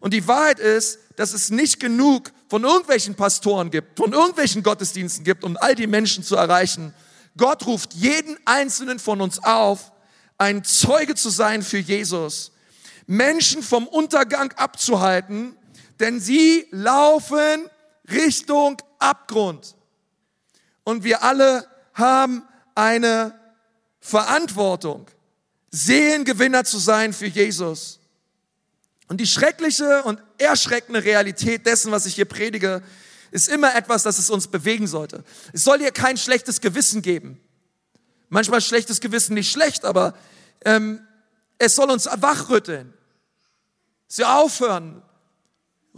[0.00, 5.24] Und die Wahrheit ist, dass es nicht genug von irgendwelchen Pastoren gibt, von irgendwelchen Gottesdiensten
[5.24, 6.94] gibt, um all die Menschen zu erreichen.
[7.36, 9.92] Gott ruft jeden einzelnen von uns auf,
[10.38, 12.52] ein Zeuge zu sein für Jesus.
[13.06, 15.56] Menschen vom Untergang abzuhalten,
[15.98, 17.68] denn sie laufen
[18.10, 19.74] Richtung Abgrund.
[20.84, 23.38] Und wir alle haben eine
[24.00, 25.06] Verantwortung,
[25.70, 27.97] Seelengewinner zu sein für Jesus.
[29.08, 32.82] Und die schreckliche und erschreckende Realität dessen, was ich hier predige,
[33.30, 35.24] ist immer etwas, das es uns bewegen sollte.
[35.52, 37.40] Es soll dir kein schlechtes Gewissen geben.
[38.28, 40.14] Manchmal ist schlechtes Gewissen nicht schlecht, aber
[40.64, 41.00] ähm,
[41.58, 42.92] es soll uns wachrütteln.
[44.06, 45.02] Sie aufhören,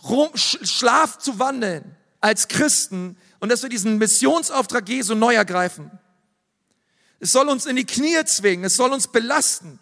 [0.03, 5.90] rum, Schlaf zu wandeln als Christen und dass wir diesen Missionsauftrag Jesu neu ergreifen.
[7.18, 9.79] Es soll uns in die Knie zwingen, es soll uns belasten.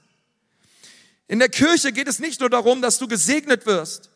[1.28, 4.10] In der Kirche geht es nicht nur darum, dass du gesegnet wirst,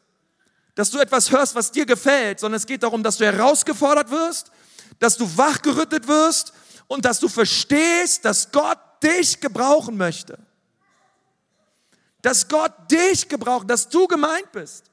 [0.75, 4.51] dass du etwas hörst, was dir gefällt, sondern es geht darum, dass du herausgefordert wirst,
[4.98, 6.55] dass du wachgerüttet wirst
[6.87, 10.38] und dass du verstehst, dass Gott dich gebrauchen möchte.
[12.22, 14.91] Dass Gott dich gebraucht, dass du gemeint bist.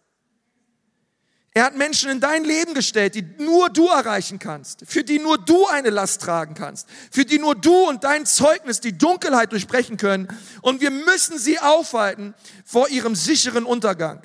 [1.60, 5.38] Er hat Menschen in dein Leben gestellt, die nur du erreichen kannst, für die nur
[5.38, 9.98] du eine Last tragen kannst, für die nur du und dein Zeugnis die Dunkelheit durchbrechen
[9.98, 10.30] können.
[10.62, 14.22] Und wir müssen sie aufhalten vor ihrem sicheren Untergang.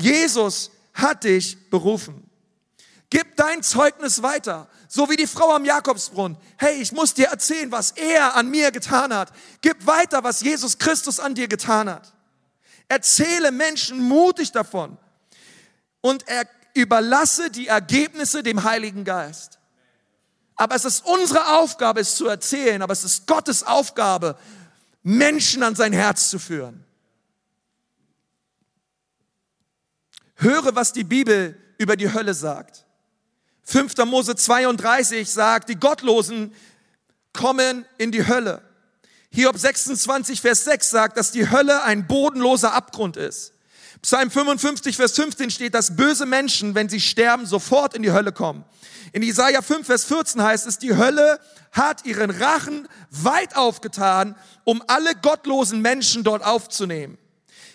[0.00, 2.30] Jesus hat dich berufen.
[3.10, 6.38] Gib dein Zeugnis weiter, so wie die Frau am Jakobsbrunnen.
[6.56, 9.34] Hey, ich muss dir erzählen, was er an mir getan hat.
[9.60, 12.14] Gib weiter, was Jesus Christus an dir getan hat.
[12.88, 14.96] Erzähle Menschen mutig davon
[16.08, 19.58] und er überlasse die Ergebnisse dem Heiligen Geist.
[20.56, 24.36] Aber es ist unsere Aufgabe, es zu erzählen, aber es ist Gottes Aufgabe,
[25.02, 26.84] Menschen an sein Herz zu führen.
[30.36, 32.86] Höre, was die Bibel über die Hölle sagt.
[33.64, 33.96] 5.
[34.06, 36.54] Mose 32 sagt, die Gottlosen
[37.34, 38.62] kommen in die Hölle.
[39.30, 43.52] Hiob 26, Vers 6 sagt, dass die Hölle ein bodenloser Abgrund ist.
[44.02, 48.32] Psalm 55, Vers 15 steht, dass böse Menschen, wenn sie sterben, sofort in die Hölle
[48.32, 48.64] kommen.
[49.12, 51.40] In Isaiah 5, Vers 14 heißt es, die Hölle
[51.72, 57.18] hat ihren Rachen weit aufgetan, um alle gottlosen Menschen dort aufzunehmen.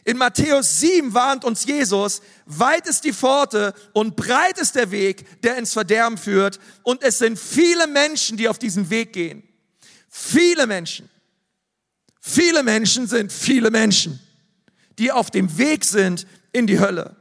[0.06, 5.42] In Matthäus 7 warnt uns Jesus, weit ist die Pforte und breit ist der Weg,
[5.42, 6.60] der ins Verderben führt.
[6.84, 9.44] Und es sind viele Menschen, die auf diesen Weg gehen.
[10.10, 11.10] Viele Menschen.
[12.20, 14.20] Viele Menschen sind viele Menschen
[15.00, 17.16] die auf dem Weg sind in die Hölle.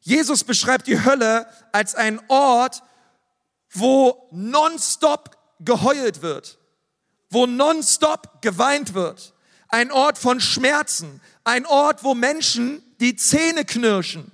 [0.00, 2.82] Jesus beschreibt die Hölle als einen Ort,
[3.72, 6.58] wo nonstop geheult wird,
[7.30, 9.34] wo nonstop geweint wird,
[9.68, 14.30] ein Ort von Schmerzen, ein Ort, wo Menschen die Zähne knirschen.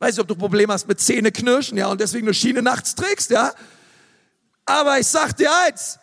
[0.00, 2.94] Weiß nicht, ob du Probleme hast mit Zähne knirschen, ja, und deswegen eine Schiene nachts
[2.94, 3.52] trägst, ja.
[4.64, 5.98] Aber ich sag dir eins,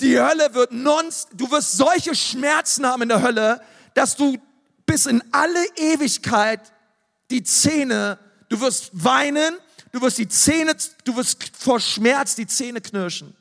[0.00, 3.60] die Hölle wird nonst, du wirst solche Schmerzen haben in der Hölle,
[3.94, 4.36] dass du
[4.86, 6.60] bis in alle Ewigkeit
[7.30, 9.56] die Zähne, du wirst weinen,
[9.92, 13.34] du wirst die Zähne, du wirst vor Schmerz die Zähne knirschen.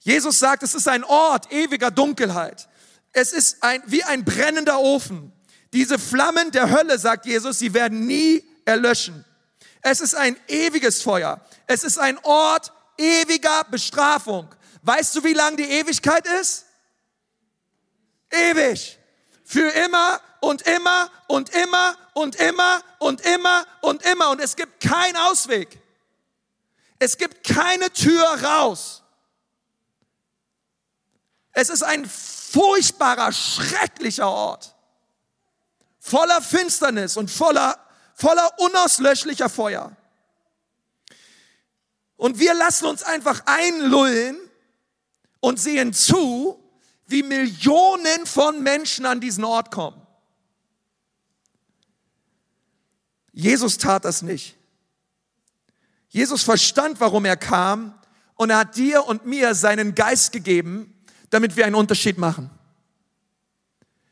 [0.00, 2.68] Jesus sagt, es ist ein Ort ewiger Dunkelheit.
[3.12, 5.32] Es ist ein, wie ein brennender Ofen.
[5.72, 9.24] Diese Flammen der Hölle, sagt Jesus, sie werden nie erlöschen.
[9.82, 11.40] Es ist ein ewiges Feuer.
[11.66, 14.48] Es ist ein Ort ewiger Bestrafung.
[14.82, 16.66] Weißt du, wie lang die Ewigkeit ist?
[18.30, 18.98] Ewig.
[19.44, 24.30] Für immer und immer und immer und immer und immer und immer.
[24.30, 25.80] Und es gibt keinen Ausweg.
[26.98, 29.02] Es gibt keine Tür raus.
[31.52, 34.74] Es ist ein furchtbarer, schrecklicher Ort.
[35.98, 37.78] Voller Finsternis und voller,
[38.14, 39.96] voller unauslöschlicher Feuer.
[42.16, 44.47] Und wir lassen uns einfach einlullen
[45.40, 46.62] und sehen zu,
[47.06, 50.00] wie Millionen von Menschen an diesen Ort kommen.
[53.32, 54.56] Jesus tat das nicht.
[56.08, 57.94] Jesus verstand, warum er kam
[58.34, 60.94] und er hat dir und mir seinen Geist gegeben,
[61.30, 62.50] damit wir einen Unterschied machen.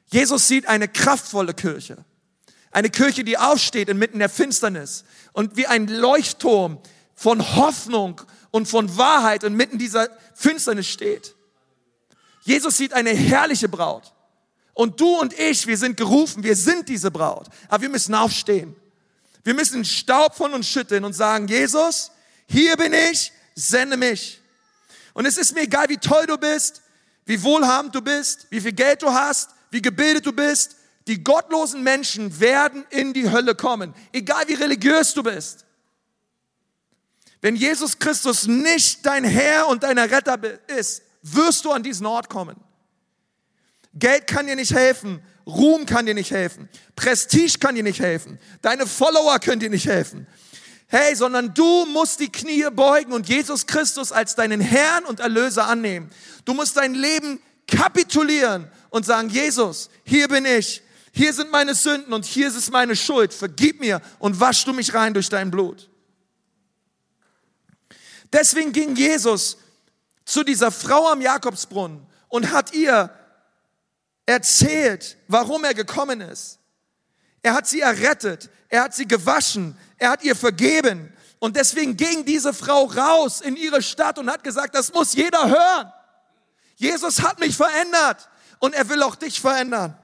[0.06, 2.04] Jesus sieht eine kraftvolle Kirche.
[2.70, 6.78] Eine Kirche, die aufsteht inmitten der Finsternis und wie ein Leuchtturm
[7.14, 8.20] von Hoffnung
[8.56, 11.34] und von Wahrheit inmitten dieser Finsternis steht.
[12.42, 14.14] Jesus sieht eine herrliche Braut.
[14.72, 17.48] Und du und ich, wir sind gerufen, wir sind diese Braut.
[17.68, 18.74] Aber wir müssen aufstehen.
[19.44, 22.10] Wir müssen Staub von uns schütteln und sagen, Jesus,
[22.48, 24.40] hier bin ich, sende mich.
[25.12, 26.80] Und es ist mir egal, wie toll du bist,
[27.26, 30.76] wie wohlhabend du bist, wie viel Geld du hast, wie gebildet du bist.
[31.08, 35.65] Die gottlosen Menschen werden in die Hölle kommen, egal wie religiös du bist.
[37.46, 42.28] Wenn Jesus Christus nicht dein Herr und dein Retter ist, wirst du an diesen Ort
[42.28, 42.56] kommen.
[43.94, 48.40] Geld kann dir nicht helfen, Ruhm kann dir nicht helfen, Prestige kann dir nicht helfen,
[48.62, 50.26] deine Follower können dir nicht helfen.
[50.88, 55.68] Hey, sondern du musst die Knie beugen und Jesus Christus als deinen Herrn und Erlöser
[55.68, 56.10] annehmen.
[56.44, 60.82] Du musst dein Leben kapitulieren und sagen, Jesus, hier bin ich,
[61.12, 64.94] hier sind meine Sünden und hier ist meine Schuld, vergib mir und wasch du mich
[64.94, 65.88] rein durch dein Blut.
[68.32, 69.58] Deswegen ging Jesus
[70.24, 73.10] zu dieser Frau am Jakobsbrunnen und hat ihr
[74.26, 76.58] erzählt, warum er gekommen ist.
[77.42, 81.12] Er hat sie errettet, er hat sie gewaschen, er hat ihr vergeben.
[81.38, 85.48] Und deswegen ging diese Frau raus in ihre Stadt und hat gesagt, das muss jeder
[85.48, 85.92] hören.
[86.74, 89.96] Jesus hat mich verändert und er will auch dich verändern.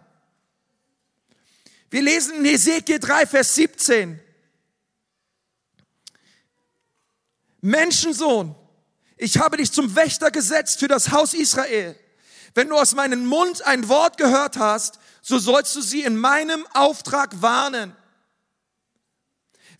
[1.91, 4.21] Wir lesen in Hesekiel 3, Vers 17.
[7.63, 8.55] Menschensohn,
[9.17, 11.97] ich habe dich zum Wächter gesetzt für das Haus Israel.
[12.55, 16.67] Wenn du aus meinem Mund ein Wort gehört hast, so sollst du sie in meinem
[16.75, 17.97] Auftrag warnen.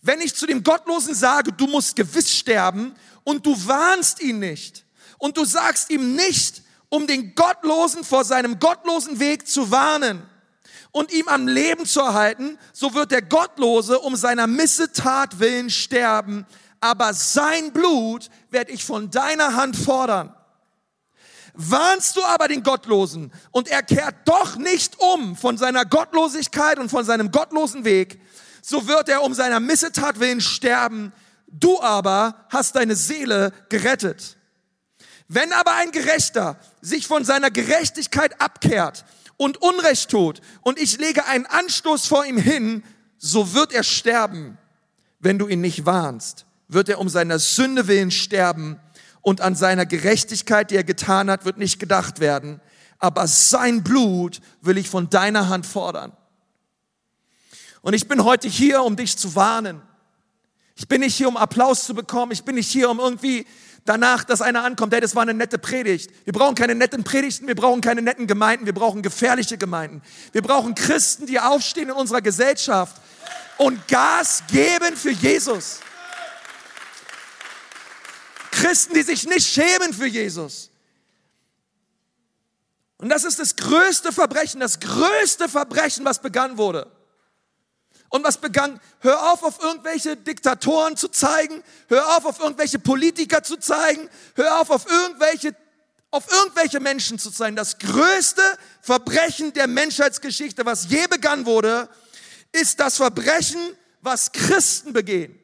[0.01, 4.85] Wenn ich zu dem Gottlosen sage, du musst gewiss sterben und du warnst ihn nicht
[5.17, 10.23] und du sagst ihm nicht, um den Gottlosen vor seinem gottlosen Weg zu warnen
[10.91, 16.45] und ihm am Leben zu erhalten, so wird der Gottlose um seiner Missetat willen sterben,
[16.83, 20.35] aber sein Blut werde ich von deiner Hand fordern.
[21.53, 26.89] Warnst du aber den Gottlosen und er kehrt doch nicht um von seiner Gottlosigkeit und
[26.89, 28.19] von seinem gottlosen Weg,
[28.61, 31.13] so wird er um seiner Missetat willen sterben.
[31.47, 34.35] Du aber hast deine Seele gerettet.
[35.29, 39.05] Wenn aber ein Gerechter sich von seiner Gerechtigkeit abkehrt
[39.37, 42.83] und Unrecht tut und ich lege einen Anstoß vor ihm hin,
[43.17, 44.57] so wird er sterben.
[45.19, 48.79] Wenn du ihn nicht warnst, wird er um seiner Sünde willen sterben
[49.21, 52.61] und an seiner Gerechtigkeit, die er getan hat, wird nicht gedacht werden.
[52.99, 56.15] Aber sein Blut will ich von deiner Hand fordern.
[57.81, 59.81] Und ich bin heute hier, um dich zu warnen.
[60.75, 62.31] Ich bin nicht hier, um Applaus zu bekommen.
[62.31, 63.45] Ich bin nicht hier, um irgendwie
[63.85, 66.09] danach, dass einer ankommt, hey, das war eine nette Predigt.
[66.23, 70.01] Wir brauchen keine netten Predigten, wir brauchen keine netten Gemeinden, wir brauchen gefährliche Gemeinden.
[70.31, 73.01] Wir brauchen Christen, die aufstehen in unserer Gesellschaft
[73.57, 75.79] und Gas geben für Jesus.
[78.53, 80.69] Christen, die sich nicht schämen für Jesus.
[82.97, 86.89] Und das ist das größte Verbrechen, das größte Verbrechen, was begangen wurde.
[88.09, 93.41] Und was begann, hör auf, auf irgendwelche Diktatoren zu zeigen, hör auf, auf irgendwelche Politiker
[93.41, 95.55] zu zeigen, hör auf, auf irgendwelche,
[96.11, 97.55] auf irgendwelche Menschen zu zeigen.
[97.55, 98.43] Das größte
[98.81, 101.89] Verbrechen der Menschheitsgeschichte, was je begangen wurde,
[102.51, 105.42] ist das Verbrechen, was Christen begehen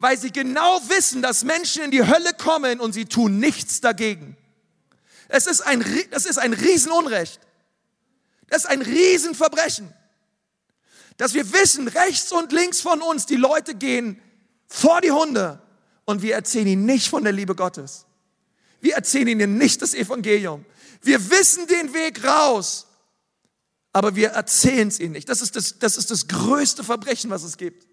[0.00, 4.36] weil sie genau wissen, dass Menschen in die Hölle kommen und sie tun nichts dagegen.
[5.28, 7.38] Es ist ein, das ist ein Riesenunrecht.
[8.48, 9.92] Das ist ein Riesenverbrechen.
[11.18, 14.20] Dass wir wissen, rechts und links von uns, die Leute gehen
[14.66, 15.62] vor die Hunde
[16.06, 18.06] und wir erzählen ihnen nicht von der Liebe Gottes.
[18.80, 20.64] Wir erzählen ihnen nicht das Evangelium.
[21.02, 22.86] Wir wissen den Weg raus,
[23.92, 25.28] aber wir erzählen es ihnen nicht.
[25.28, 27.86] Das ist das, das ist das größte Verbrechen, was es gibt.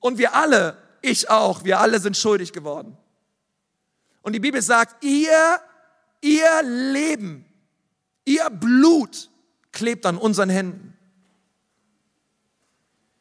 [0.00, 2.96] Und wir alle ich auch, wir alle sind schuldig geworden.
[4.22, 5.60] Und die Bibel sagt, ihr,
[6.20, 7.44] ihr Leben,
[8.24, 9.30] ihr Blut
[9.70, 10.96] klebt an unseren Händen.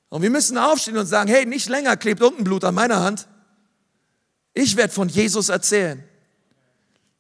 [0.10, 3.28] Und wir müssen aufstehen und sagen, hey, nicht länger klebt irgendein Blut an meiner Hand.
[4.54, 6.04] Ich werde von Jesus erzählen.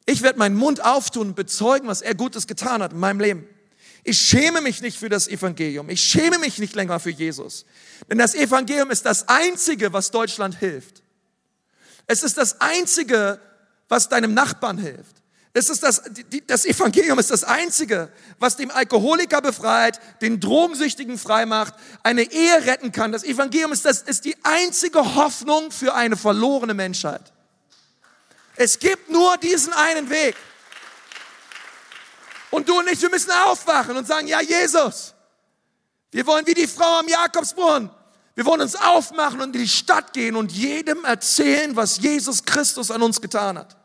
[0.05, 3.47] Ich werde meinen Mund auftun und bezeugen, was er Gutes getan hat in meinem Leben.
[4.03, 5.89] Ich schäme mich nicht für das Evangelium.
[5.89, 7.65] Ich schäme mich nicht länger für Jesus.
[8.09, 11.01] Denn das Evangelium ist das Einzige, was Deutschland hilft.
[12.05, 13.39] Es ist das Einzige,
[13.87, 15.23] was deinem Nachbarn hilft.
[15.55, 16.01] Es ist das,
[16.47, 22.91] das Evangelium ist das Einzige, was dem Alkoholiker befreit, den Drogensüchtigen freimacht, eine Ehe retten
[22.91, 23.11] kann.
[23.11, 27.31] Das Evangelium ist, das, ist die einzige Hoffnung für eine verlorene Menschheit.
[28.55, 30.35] Es gibt nur diesen einen Weg.
[32.53, 35.15] Und du und ich, wir müssen aufwachen und sagen, ja, Jesus,
[36.11, 37.89] wir wollen wie die Frau am Jakobsbrunnen.
[38.35, 42.91] Wir wollen uns aufmachen und in die Stadt gehen und jedem erzählen, was Jesus Christus
[42.91, 43.75] an uns getan hat.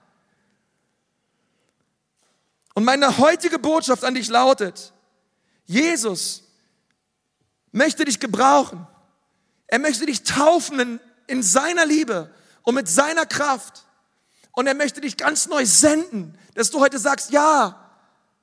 [2.74, 4.92] Und meine heutige Botschaft an dich lautet,
[5.64, 6.42] Jesus
[7.72, 8.86] möchte dich gebrauchen.
[9.66, 12.30] Er möchte dich taufen in, in seiner Liebe
[12.64, 13.86] und mit seiner Kraft.
[14.52, 17.88] Und er möchte dich ganz neu senden, dass du heute sagst, ja,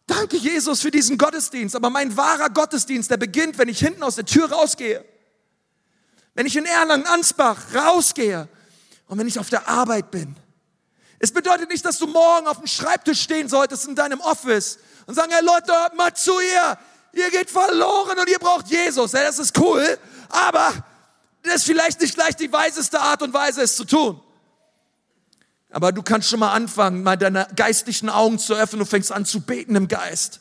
[0.07, 1.75] Danke, Jesus, für diesen Gottesdienst.
[1.75, 5.03] Aber mein wahrer Gottesdienst, der beginnt, wenn ich hinten aus der Tür rausgehe.
[6.35, 8.47] Wenn ich in Erlangen-Ansbach rausgehe
[9.07, 10.35] und wenn ich auf der Arbeit bin.
[11.17, 14.77] Es bedeutet nicht, dass du morgen auf dem Schreibtisch stehen solltest in deinem Office
[15.07, 16.77] und sagen, hey Leute, hört mal zu ihr.
[17.13, 19.13] Ihr geht verloren und ihr braucht Jesus.
[19.13, 19.97] Ja, das ist cool,
[20.29, 20.73] aber
[21.41, 24.21] das ist vielleicht nicht gleich die weiseste Art und Weise, es zu tun.
[25.75, 28.79] Aber du kannst schon mal anfangen, mal deine geistlichen Augen zu öffnen.
[28.79, 30.39] Du fängst an zu beten im Geist.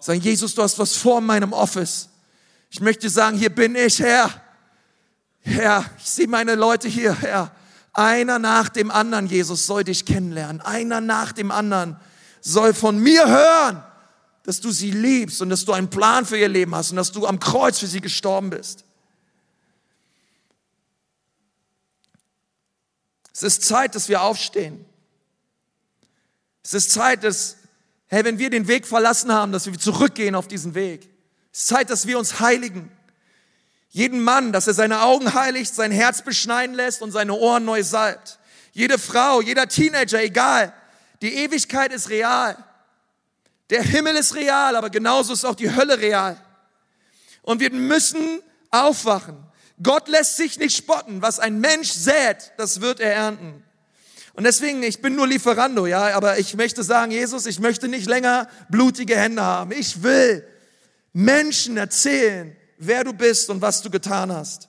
[0.00, 2.08] Sagen, Jesus, du hast was vor in meinem Office.
[2.70, 4.28] Ich möchte sagen, hier bin ich, Herr.
[5.42, 7.52] Herr, ich sehe meine Leute hier, Herr.
[7.92, 10.60] Einer nach dem anderen, Jesus, soll dich kennenlernen.
[10.60, 11.96] Einer nach dem anderen
[12.40, 13.80] soll von mir hören,
[14.42, 17.12] dass du sie liebst und dass du einen Plan für ihr Leben hast und dass
[17.12, 18.83] du am Kreuz für sie gestorben bist.
[23.34, 24.86] Es ist Zeit, dass wir aufstehen.
[26.62, 27.56] Es ist Zeit, dass,
[28.06, 31.10] hey, wenn wir den Weg verlassen haben, dass wir zurückgehen auf diesen Weg.
[31.52, 32.90] Es ist Zeit, dass wir uns heiligen.
[33.90, 37.82] Jeden Mann, dass er seine Augen heiligt, sein Herz beschneiden lässt und seine Ohren neu
[37.82, 38.38] salbt.
[38.72, 40.72] Jede Frau, jeder Teenager, egal.
[41.20, 42.56] Die Ewigkeit ist real.
[43.70, 46.40] Der Himmel ist real, aber genauso ist auch die Hölle real.
[47.42, 49.43] Und wir müssen aufwachen.
[49.82, 51.22] Gott lässt sich nicht spotten.
[51.22, 53.62] Was ein Mensch sät, das wird er ernten.
[54.34, 58.06] Und deswegen, ich bin nur Lieferando, ja, aber ich möchte sagen, Jesus, ich möchte nicht
[58.06, 59.70] länger blutige Hände haben.
[59.72, 60.44] Ich will
[61.12, 64.68] Menschen erzählen, wer du bist und was du getan hast.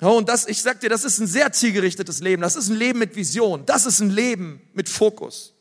[0.00, 2.42] Oh, und das, ich sag dir, das ist ein sehr zielgerichtetes Leben.
[2.42, 3.66] Das ist ein Leben mit Vision.
[3.66, 5.54] Das ist ein Leben mit Fokus.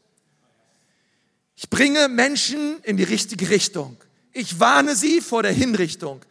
[1.55, 3.97] Ich bringe Menschen in die richtige Richtung.
[4.31, 6.21] Ich warne sie vor der Hinrichtung.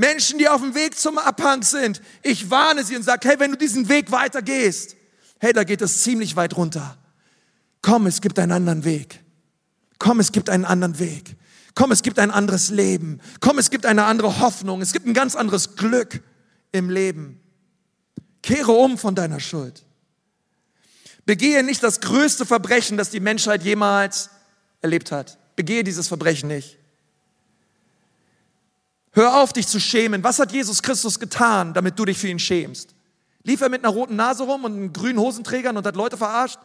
[0.00, 2.00] Menschen, die auf dem Weg zum Abhang sind.
[2.22, 4.96] Ich warne sie und sage, hey, wenn du diesen Weg weitergehst,
[5.38, 6.96] hey, da geht es ziemlich weit runter.
[7.82, 9.20] Komm, es gibt einen anderen Weg.
[9.98, 11.36] Komm, es gibt einen anderen Weg.
[11.74, 13.20] Komm, es gibt ein anderes Leben.
[13.40, 14.80] Komm, es gibt eine andere Hoffnung.
[14.80, 16.22] Es gibt ein ganz anderes Glück
[16.72, 17.38] im Leben.
[18.42, 19.84] Kehre um von deiner Schuld.
[21.26, 24.30] Begehe nicht das größte Verbrechen, das die Menschheit jemals
[24.80, 25.38] erlebt hat.
[25.56, 26.79] Begehe dieses Verbrechen nicht.
[29.12, 30.22] Hör auf, dich zu schämen.
[30.22, 32.94] Was hat Jesus Christus getan, damit du dich für ihn schämst?
[33.42, 36.58] Lief er mit einer roten Nase rum und einem grünen Hosenträgern und hat Leute verarscht?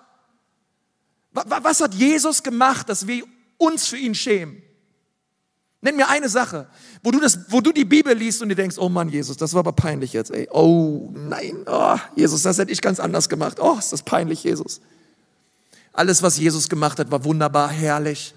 [1.32, 3.24] Was hat Jesus gemacht, dass wir
[3.58, 4.62] uns für ihn schämen?
[5.82, 6.68] Nenn mir eine Sache,
[7.04, 9.54] wo du, das, wo du die Bibel liest und dir denkst, oh Mann, Jesus, das
[9.54, 10.48] war aber peinlich jetzt, ey.
[10.52, 13.60] Oh nein, oh, Jesus, das hätte ich ganz anders gemacht.
[13.60, 14.82] Oh, ist das peinlich, Jesus.
[15.94, 18.34] Alles, was Jesus gemacht hat, war wunderbar, herrlich.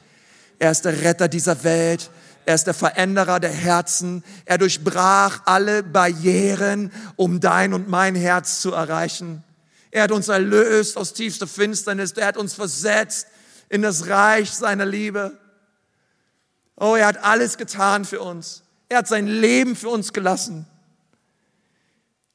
[0.59, 2.11] Er ist der Retter dieser Welt.
[2.49, 4.25] Er ist der Veränderer der Herzen.
[4.47, 9.45] Er durchbrach alle Barrieren, um dein und mein Herz zu erreichen.
[9.91, 12.13] Er hat uns erlöst aus tiefster Finsternis.
[12.13, 13.27] Er hat uns versetzt
[13.69, 15.39] in das Reich seiner Liebe.
[16.75, 18.63] Oh, er hat alles getan für uns.
[18.89, 20.67] Er hat sein Leben für uns gelassen.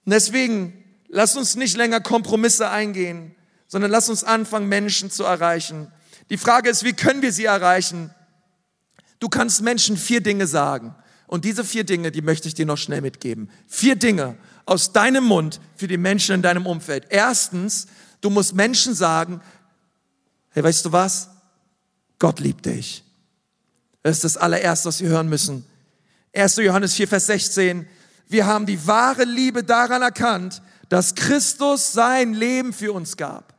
[0.06, 3.34] Und deswegen, lass uns nicht länger Kompromisse eingehen,
[3.66, 5.92] sondern lass uns anfangen, Menschen zu erreichen.
[6.30, 8.14] Die Frage ist, wie können wir sie erreichen?
[9.24, 10.94] Du kannst Menschen vier Dinge sagen.
[11.28, 13.50] Und diese vier Dinge, die möchte ich dir noch schnell mitgeben.
[13.70, 17.06] Vier Dinge aus deinem Mund für die Menschen in deinem Umfeld.
[17.08, 17.88] Erstens,
[18.20, 19.40] du musst Menschen sagen,
[20.50, 21.30] hey, weißt du was?
[22.20, 23.06] Gott liebt dich.
[24.02, 25.66] Das ist das allererste, was wir hören müssen.
[26.36, 26.58] 1.
[26.58, 27.88] Johannes 4, Vers 16.
[28.28, 33.54] Wir haben die wahre Liebe daran erkannt, dass Christus sein Leben für uns gab.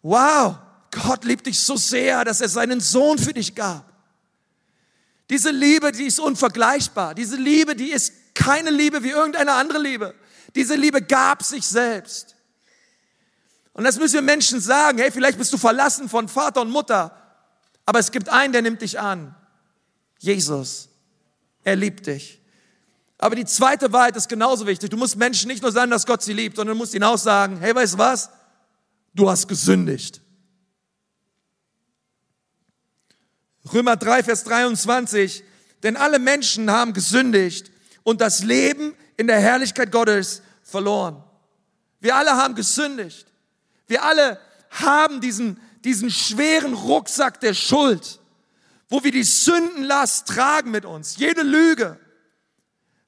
[0.00, 0.56] Wow,
[0.90, 3.89] Gott liebt dich so sehr, dass er seinen Sohn für dich gab.
[5.30, 7.14] Diese Liebe, die ist unvergleichbar.
[7.14, 10.14] Diese Liebe, die ist keine Liebe wie irgendeine andere Liebe.
[10.56, 12.34] Diese Liebe gab sich selbst.
[13.72, 14.98] Und das müssen wir Menschen sagen.
[14.98, 17.16] Hey, vielleicht bist du verlassen von Vater und Mutter.
[17.86, 19.34] Aber es gibt einen, der nimmt dich an.
[20.18, 20.88] Jesus.
[21.62, 22.40] Er liebt dich.
[23.18, 24.90] Aber die zweite Wahrheit ist genauso wichtig.
[24.90, 27.18] Du musst Menschen nicht nur sagen, dass Gott sie liebt, sondern du musst ihnen auch
[27.18, 28.30] sagen, hey, weißt du was?
[29.14, 30.20] Du hast gesündigt.
[33.72, 35.44] Römer 3, Vers 23.
[35.82, 37.70] Denn alle Menschen haben gesündigt
[38.02, 41.22] und das Leben in der Herrlichkeit Gottes verloren.
[42.00, 43.26] Wir alle haben gesündigt.
[43.86, 44.40] Wir alle
[44.70, 48.20] haben diesen, diesen schweren Rucksack der Schuld,
[48.88, 51.16] wo wir die Sündenlast tragen mit uns.
[51.16, 51.98] Jede Lüge.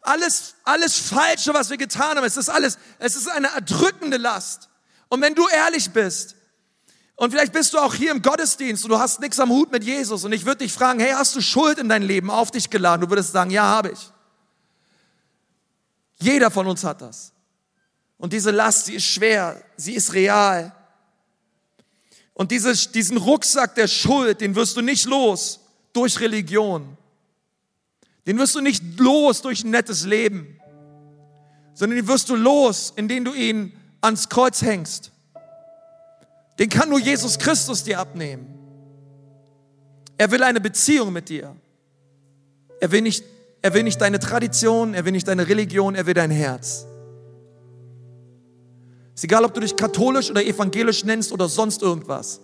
[0.00, 2.24] Alles, alles Falsche, was wir getan haben.
[2.24, 4.68] Es ist alles, es ist eine erdrückende Last.
[5.08, 6.34] Und wenn du ehrlich bist,
[7.22, 9.84] und vielleicht bist du auch hier im Gottesdienst und du hast nichts am Hut mit
[9.84, 10.24] Jesus.
[10.24, 13.02] Und ich würde dich fragen, hey, hast du Schuld in dein Leben auf dich geladen?
[13.02, 14.10] Du würdest sagen, ja, habe ich.
[16.18, 17.32] Jeder von uns hat das.
[18.18, 20.74] Und diese Last, sie ist schwer, sie ist real.
[22.34, 25.60] Und dieses, diesen Rucksack der Schuld, den wirst du nicht los
[25.92, 26.98] durch Religion.
[28.26, 30.60] Den wirst du nicht los durch ein nettes Leben,
[31.72, 35.11] sondern den wirst du los, indem du ihn ans Kreuz hängst.
[36.62, 38.46] Den kann nur Jesus Christus dir abnehmen.
[40.16, 41.56] Er will eine Beziehung mit dir.
[42.80, 43.24] Er will nicht,
[43.62, 46.86] er will nicht deine Tradition, er will nicht deine Religion, er will dein Herz.
[49.12, 52.40] Ist egal, ob du dich katholisch oder evangelisch nennst oder sonst irgendwas.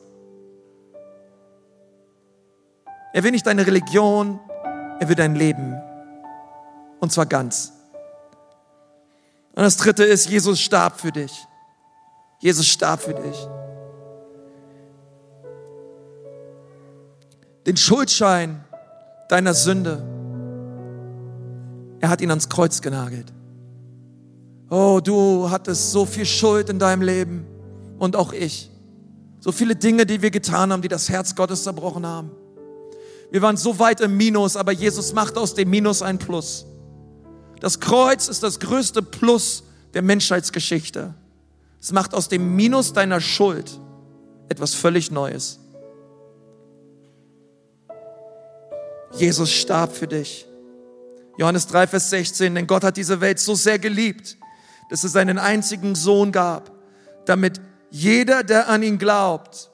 [3.12, 4.40] Er will nicht deine Religion,
[4.98, 5.80] er will dein Leben.
[6.98, 7.72] Und zwar ganz.
[9.54, 11.46] Und das dritte ist, Jesus starb für dich.
[12.40, 13.48] Jesus starb für dich.
[17.68, 18.64] Den Schuldschein
[19.28, 20.02] deiner Sünde,
[22.00, 23.30] er hat ihn ans Kreuz genagelt.
[24.70, 27.46] Oh, du hattest so viel Schuld in deinem Leben
[27.98, 28.70] und auch ich.
[29.40, 32.30] So viele Dinge, die wir getan haben, die das Herz Gottes zerbrochen haben.
[33.30, 36.64] Wir waren so weit im Minus, aber Jesus macht aus dem Minus ein Plus.
[37.60, 39.62] Das Kreuz ist das größte Plus
[39.92, 41.12] der Menschheitsgeschichte.
[41.78, 43.78] Es macht aus dem Minus deiner Schuld
[44.48, 45.60] etwas völlig Neues.
[49.12, 50.46] Jesus starb für dich.
[51.38, 54.36] Johannes 3, Vers 16, denn Gott hat diese Welt so sehr geliebt,
[54.90, 56.72] dass es seinen einzigen Sohn gab,
[57.26, 59.70] damit jeder, der an ihn glaubt,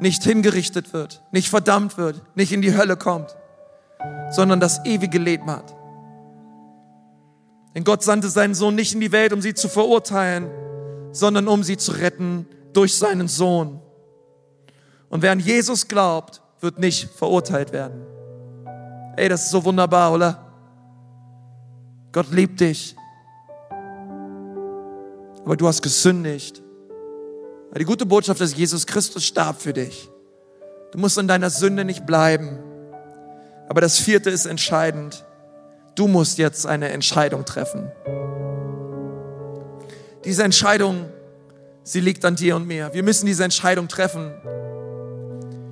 [0.00, 3.36] nicht hingerichtet wird, nicht verdammt wird, nicht in die Hölle kommt,
[4.30, 5.76] sondern das ewige Leben hat.
[7.74, 10.50] Denn Gott sandte seinen Sohn nicht in die Welt, um sie zu verurteilen,
[11.12, 13.80] sondern um sie zu retten durch seinen Sohn.
[15.08, 18.02] Und wer an Jesus glaubt, wird nicht verurteilt werden.
[19.16, 20.46] Ey, das ist so wunderbar, oder?
[22.12, 22.96] Gott liebt dich
[25.50, 26.62] aber du hast gesündigt.
[27.76, 30.08] Die gute Botschaft ist, Jesus Christus starb für dich.
[30.92, 32.58] Du musst in deiner Sünde nicht bleiben.
[33.68, 35.24] Aber das vierte ist entscheidend.
[35.96, 37.90] Du musst jetzt eine Entscheidung treffen.
[40.24, 41.08] Diese Entscheidung,
[41.82, 42.92] sie liegt an dir und mir.
[42.92, 44.32] Wir müssen diese Entscheidung treffen.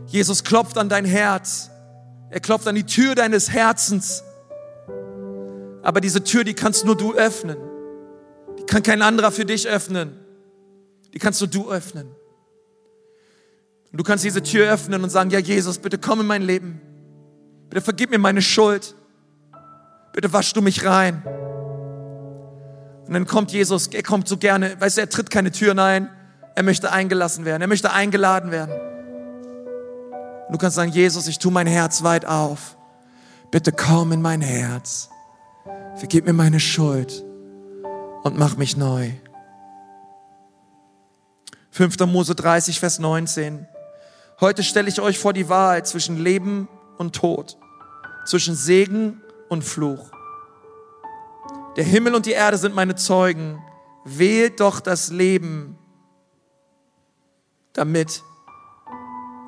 [0.08, 1.70] Jesus klopft an dein Herz.
[2.30, 4.22] Er klopft an die Tür deines Herzens.
[5.82, 7.56] Aber diese Tür, die kannst nur du öffnen
[8.68, 10.12] kann kein anderer für dich öffnen.
[11.12, 12.06] Die kannst nur du öffnen.
[13.90, 16.80] Und du kannst diese Tür öffnen und sagen, ja Jesus, bitte komm in mein Leben.
[17.70, 18.94] Bitte vergib mir meine Schuld.
[20.12, 21.22] Bitte wasch du mich rein.
[23.06, 26.10] Und dann kommt Jesus, er kommt so gerne, weißt du, er tritt keine Türen ein.
[26.54, 28.74] Er möchte eingelassen werden, er möchte eingeladen werden.
[30.48, 32.78] Und du kannst sagen, Jesus, ich tue mein Herz weit auf.
[33.50, 35.10] Bitte komm in mein Herz.
[35.96, 37.22] Vergib mir meine Schuld
[38.22, 39.10] und mach mich neu.
[41.72, 41.98] 5.
[42.06, 43.68] Mose 30, Vers 19.
[44.40, 47.58] Heute stelle ich euch vor die Wahrheit zwischen Leben und Tod,
[48.24, 49.20] zwischen Segen
[49.50, 50.10] und Fluch.
[51.76, 53.62] Der Himmel und die Erde sind meine Zeugen.
[54.04, 55.76] Wählt doch das Leben,
[57.74, 58.22] damit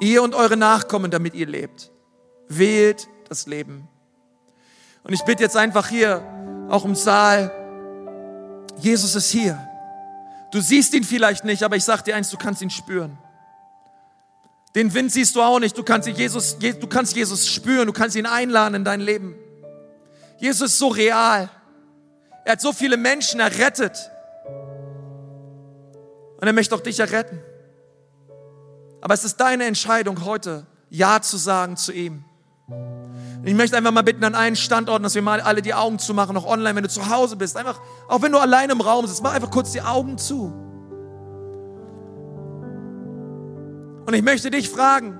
[0.00, 1.90] ihr und eure Nachkommen, damit ihr lebt.
[2.48, 3.88] Wählt das Leben.
[5.04, 6.22] Und ich bitte jetzt einfach hier,
[6.68, 7.52] auch im Saal,
[8.78, 9.58] Jesus ist hier.
[10.52, 13.18] Du siehst ihn vielleicht nicht, aber ich sag dir eins, du kannst ihn spüren.
[14.74, 18.16] Den Wind siehst du auch nicht, du kannst Jesus, du kannst Jesus spüren, du kannst
[18.16, 19.34] ihn einladen in dein Leben.
[20.38, 21.50] Jesus ist so real.
[22.44, 24.10] Er hat so viele Menschen errettet.
[26.40, 27.40] Und er möchte auch dich erretten.
[29.00, 32.24] Aber es ist deine Entscheidung heute, Ja zu sagen zu ihm.
[33.42, 36.36] Ich möchte einfach mal bitten an einen Standort, dass wir mal alle die Augen zumachen,
[36.36, 37.56] auch online, wenn du zu Hause bist.
[37.56, 40.52] Einfach, auch wenn du allein im Raum sitzt, mach einfach kurz die Augen zu.
[44.06, 45.18] Und ich möchte dich fragen,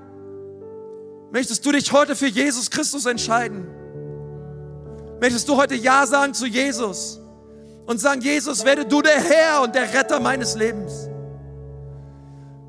[1.31, 3.67] möchtest du dich heute für Jesus Christus entscheiden?
[5.19, 7.19] Möchtest du heute Ja sagen zu Jesus
[7.85, 11.10] und sagen, Jesus, werde du der Herr und der Retter meines Lebens?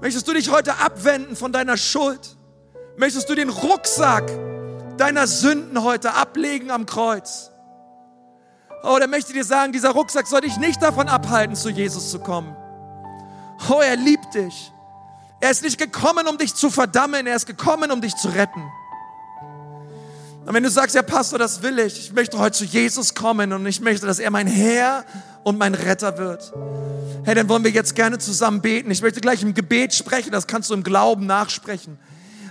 [0.03, 2.37] Möchtest du dich heute abwenden von deiner Schuld?
[2.99, 4.31] Möchtest du den Rucksack
[4.97, 7.51] deiner Sünden heute ablegen am Kreuz.
[8.83, 12.19] Oh, der möchte dir sagen, dieser Rucksack soll dich nicht davon abhalten, zu Jesus zu
[12.19, 12.57] kommen.
[13.69, 14.73] Oh, er liebt dich.
[15.41, 18.63] Er ist nicht gekommen, um dich zu verdammen, er ist gekommen, um dich zu retten.
[20.45, 23.53] Und wenn du sagst, ja Pastor, das will ich, ich möchte heute zu Jesus kommen
[23.53, 25.05] und ich möchte, dass er mein Herr
[25.45, 26.53] und mein Retter wird.
[27.25, 28.91] Hey, dann wollen wir jetzt gerne zusammen beten.
[28.91, 31.99] Ich möchte gleich im Gebet sprechen, das kannst du im Glauben nachsprechen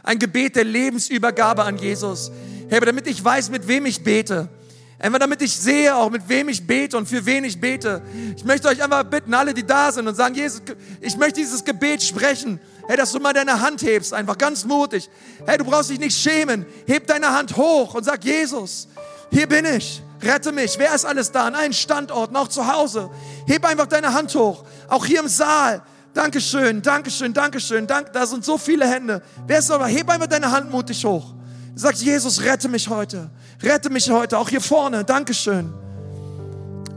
[0.03, 2.31] ein Gebet der Lebensübergabe an Jesus.
[2.69, 4.49] Herr, damit ich weiß, mit wem ich bete.
[4.97, 8.01] Einfach damit ich sehe auch, mit wem ich bete und für wen ich bete.
[8.35, 10.61] Ich möchte euch einfach bitten, alle, die da sind und sagen, Jesus,
[10.99, 12.59] ich möchte dieses Gebet sprechen.
[12.91, 15.09] Hey, dass du mal deine Hand hebst, einfach ganz mutig.
[15.45, 16.65] Hey, du brauchst dich nicht schämen.
[16.85, 18.89] Heb deine Hand hoch und sag, Jesus,
[19.31, 20.03] hier bin ich.
[20.21, 20.77] Rette mich.
[20.77, 21.45] Wer ist alles da?
[21.45, 23.09] An einem Standort, noch zu Hause.
[23.47, 24.65] Heb einfach deine Hand hoch.
[24.89, 25.81] Auch hier im Saal.
[26.13, 27.87] Dankeschön, Dankeschön, Dankeschön.
[27.87, 29.21] Dank, da sind so viele Hände.
[29.47, 29.87] Wer ist aber?
[29.87, 31.33] Heb einfach deine Hand mutig hoch.
[31.75, 33.29] Sag, Jesus, rette mich heute.
[33.63, 34.37] Rette mich heute.
[34.37, 35.05] Auch hier vorne.
[35.05, 35.73] Dankeschön.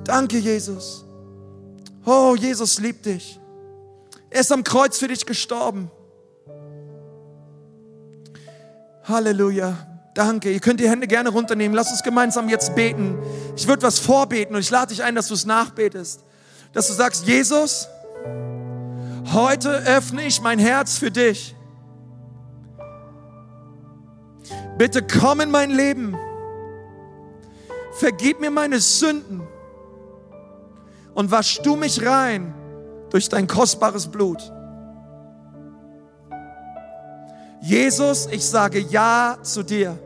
[0.02, 1.04] Danke, Jesus.
[2.04, 3.38] Oh, Jesus liebt dich.
[4.34, 5.92] Er ist am Kreuz für dich gestorben.
[9.04, 9.76] Halleluja.
[10.12, 10.50] Danke.
[10.50, 11.72] Ihr könnt die Hände gerne runternehmen.
[11.72, 13.16] Lass uns gemeinsam jetzt beten.
[13.54, 16.24] Ich würde was vorbeten und ich lade dich ein, dass du es nachbetest.
[16.72, 17.86] Dass du sagst, Jesus,
[19.32, 21.54] heute öffne ich mein Herz für dich.
[24.76, 26.16] Bitte komm in mein Leben.
[27.92, 29.46] Vergib mir meine Sünden
[31.14, 32.52] und wasch du mich rein
[33.14, 34.52] durch dein kostbares Blut.
[37.60, 39.96] Jesus, ich sage Ja zu dir.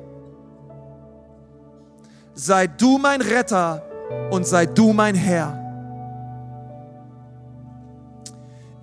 [2.34, 3.82] Sei du mein Retter
[4.30, 5.58] und sei du mein Herr.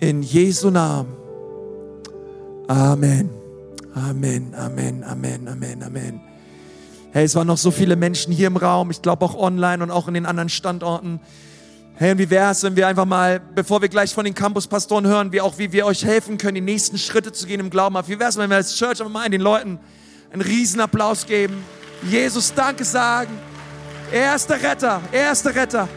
[0.00, 1.14] In Jesu Namen.
[2.66, 3.30] Amen.
[3.94, 6.20] Amen, Amen, Amen, Amen, Amen.
[7.12, 9.92] Hey, es waren noch so viele Menschen hier im Raum, ich glaube auch online und
[9.92, 11.20] auch in den anderen Standorten.
[11.98, 15.06] Hey, und wie wäre es, wenn wir einfach mal, bevor wir gleich von den Campuspastoren
[15.06, 17.96] hören, wie auch wie wir euch helfen können, die nächsten Schritte zu gehen im Glauben.
[18.06, 19.78] Wie wäre es, wenn wir als Church einfach mal den Leuten
[20.30, 21.64] einen riesen Applaus geben,
[22.02, 23.32] Jesus Danke sagen.
[24.12, 25.88] Er ist der Retter, er ist der Retter.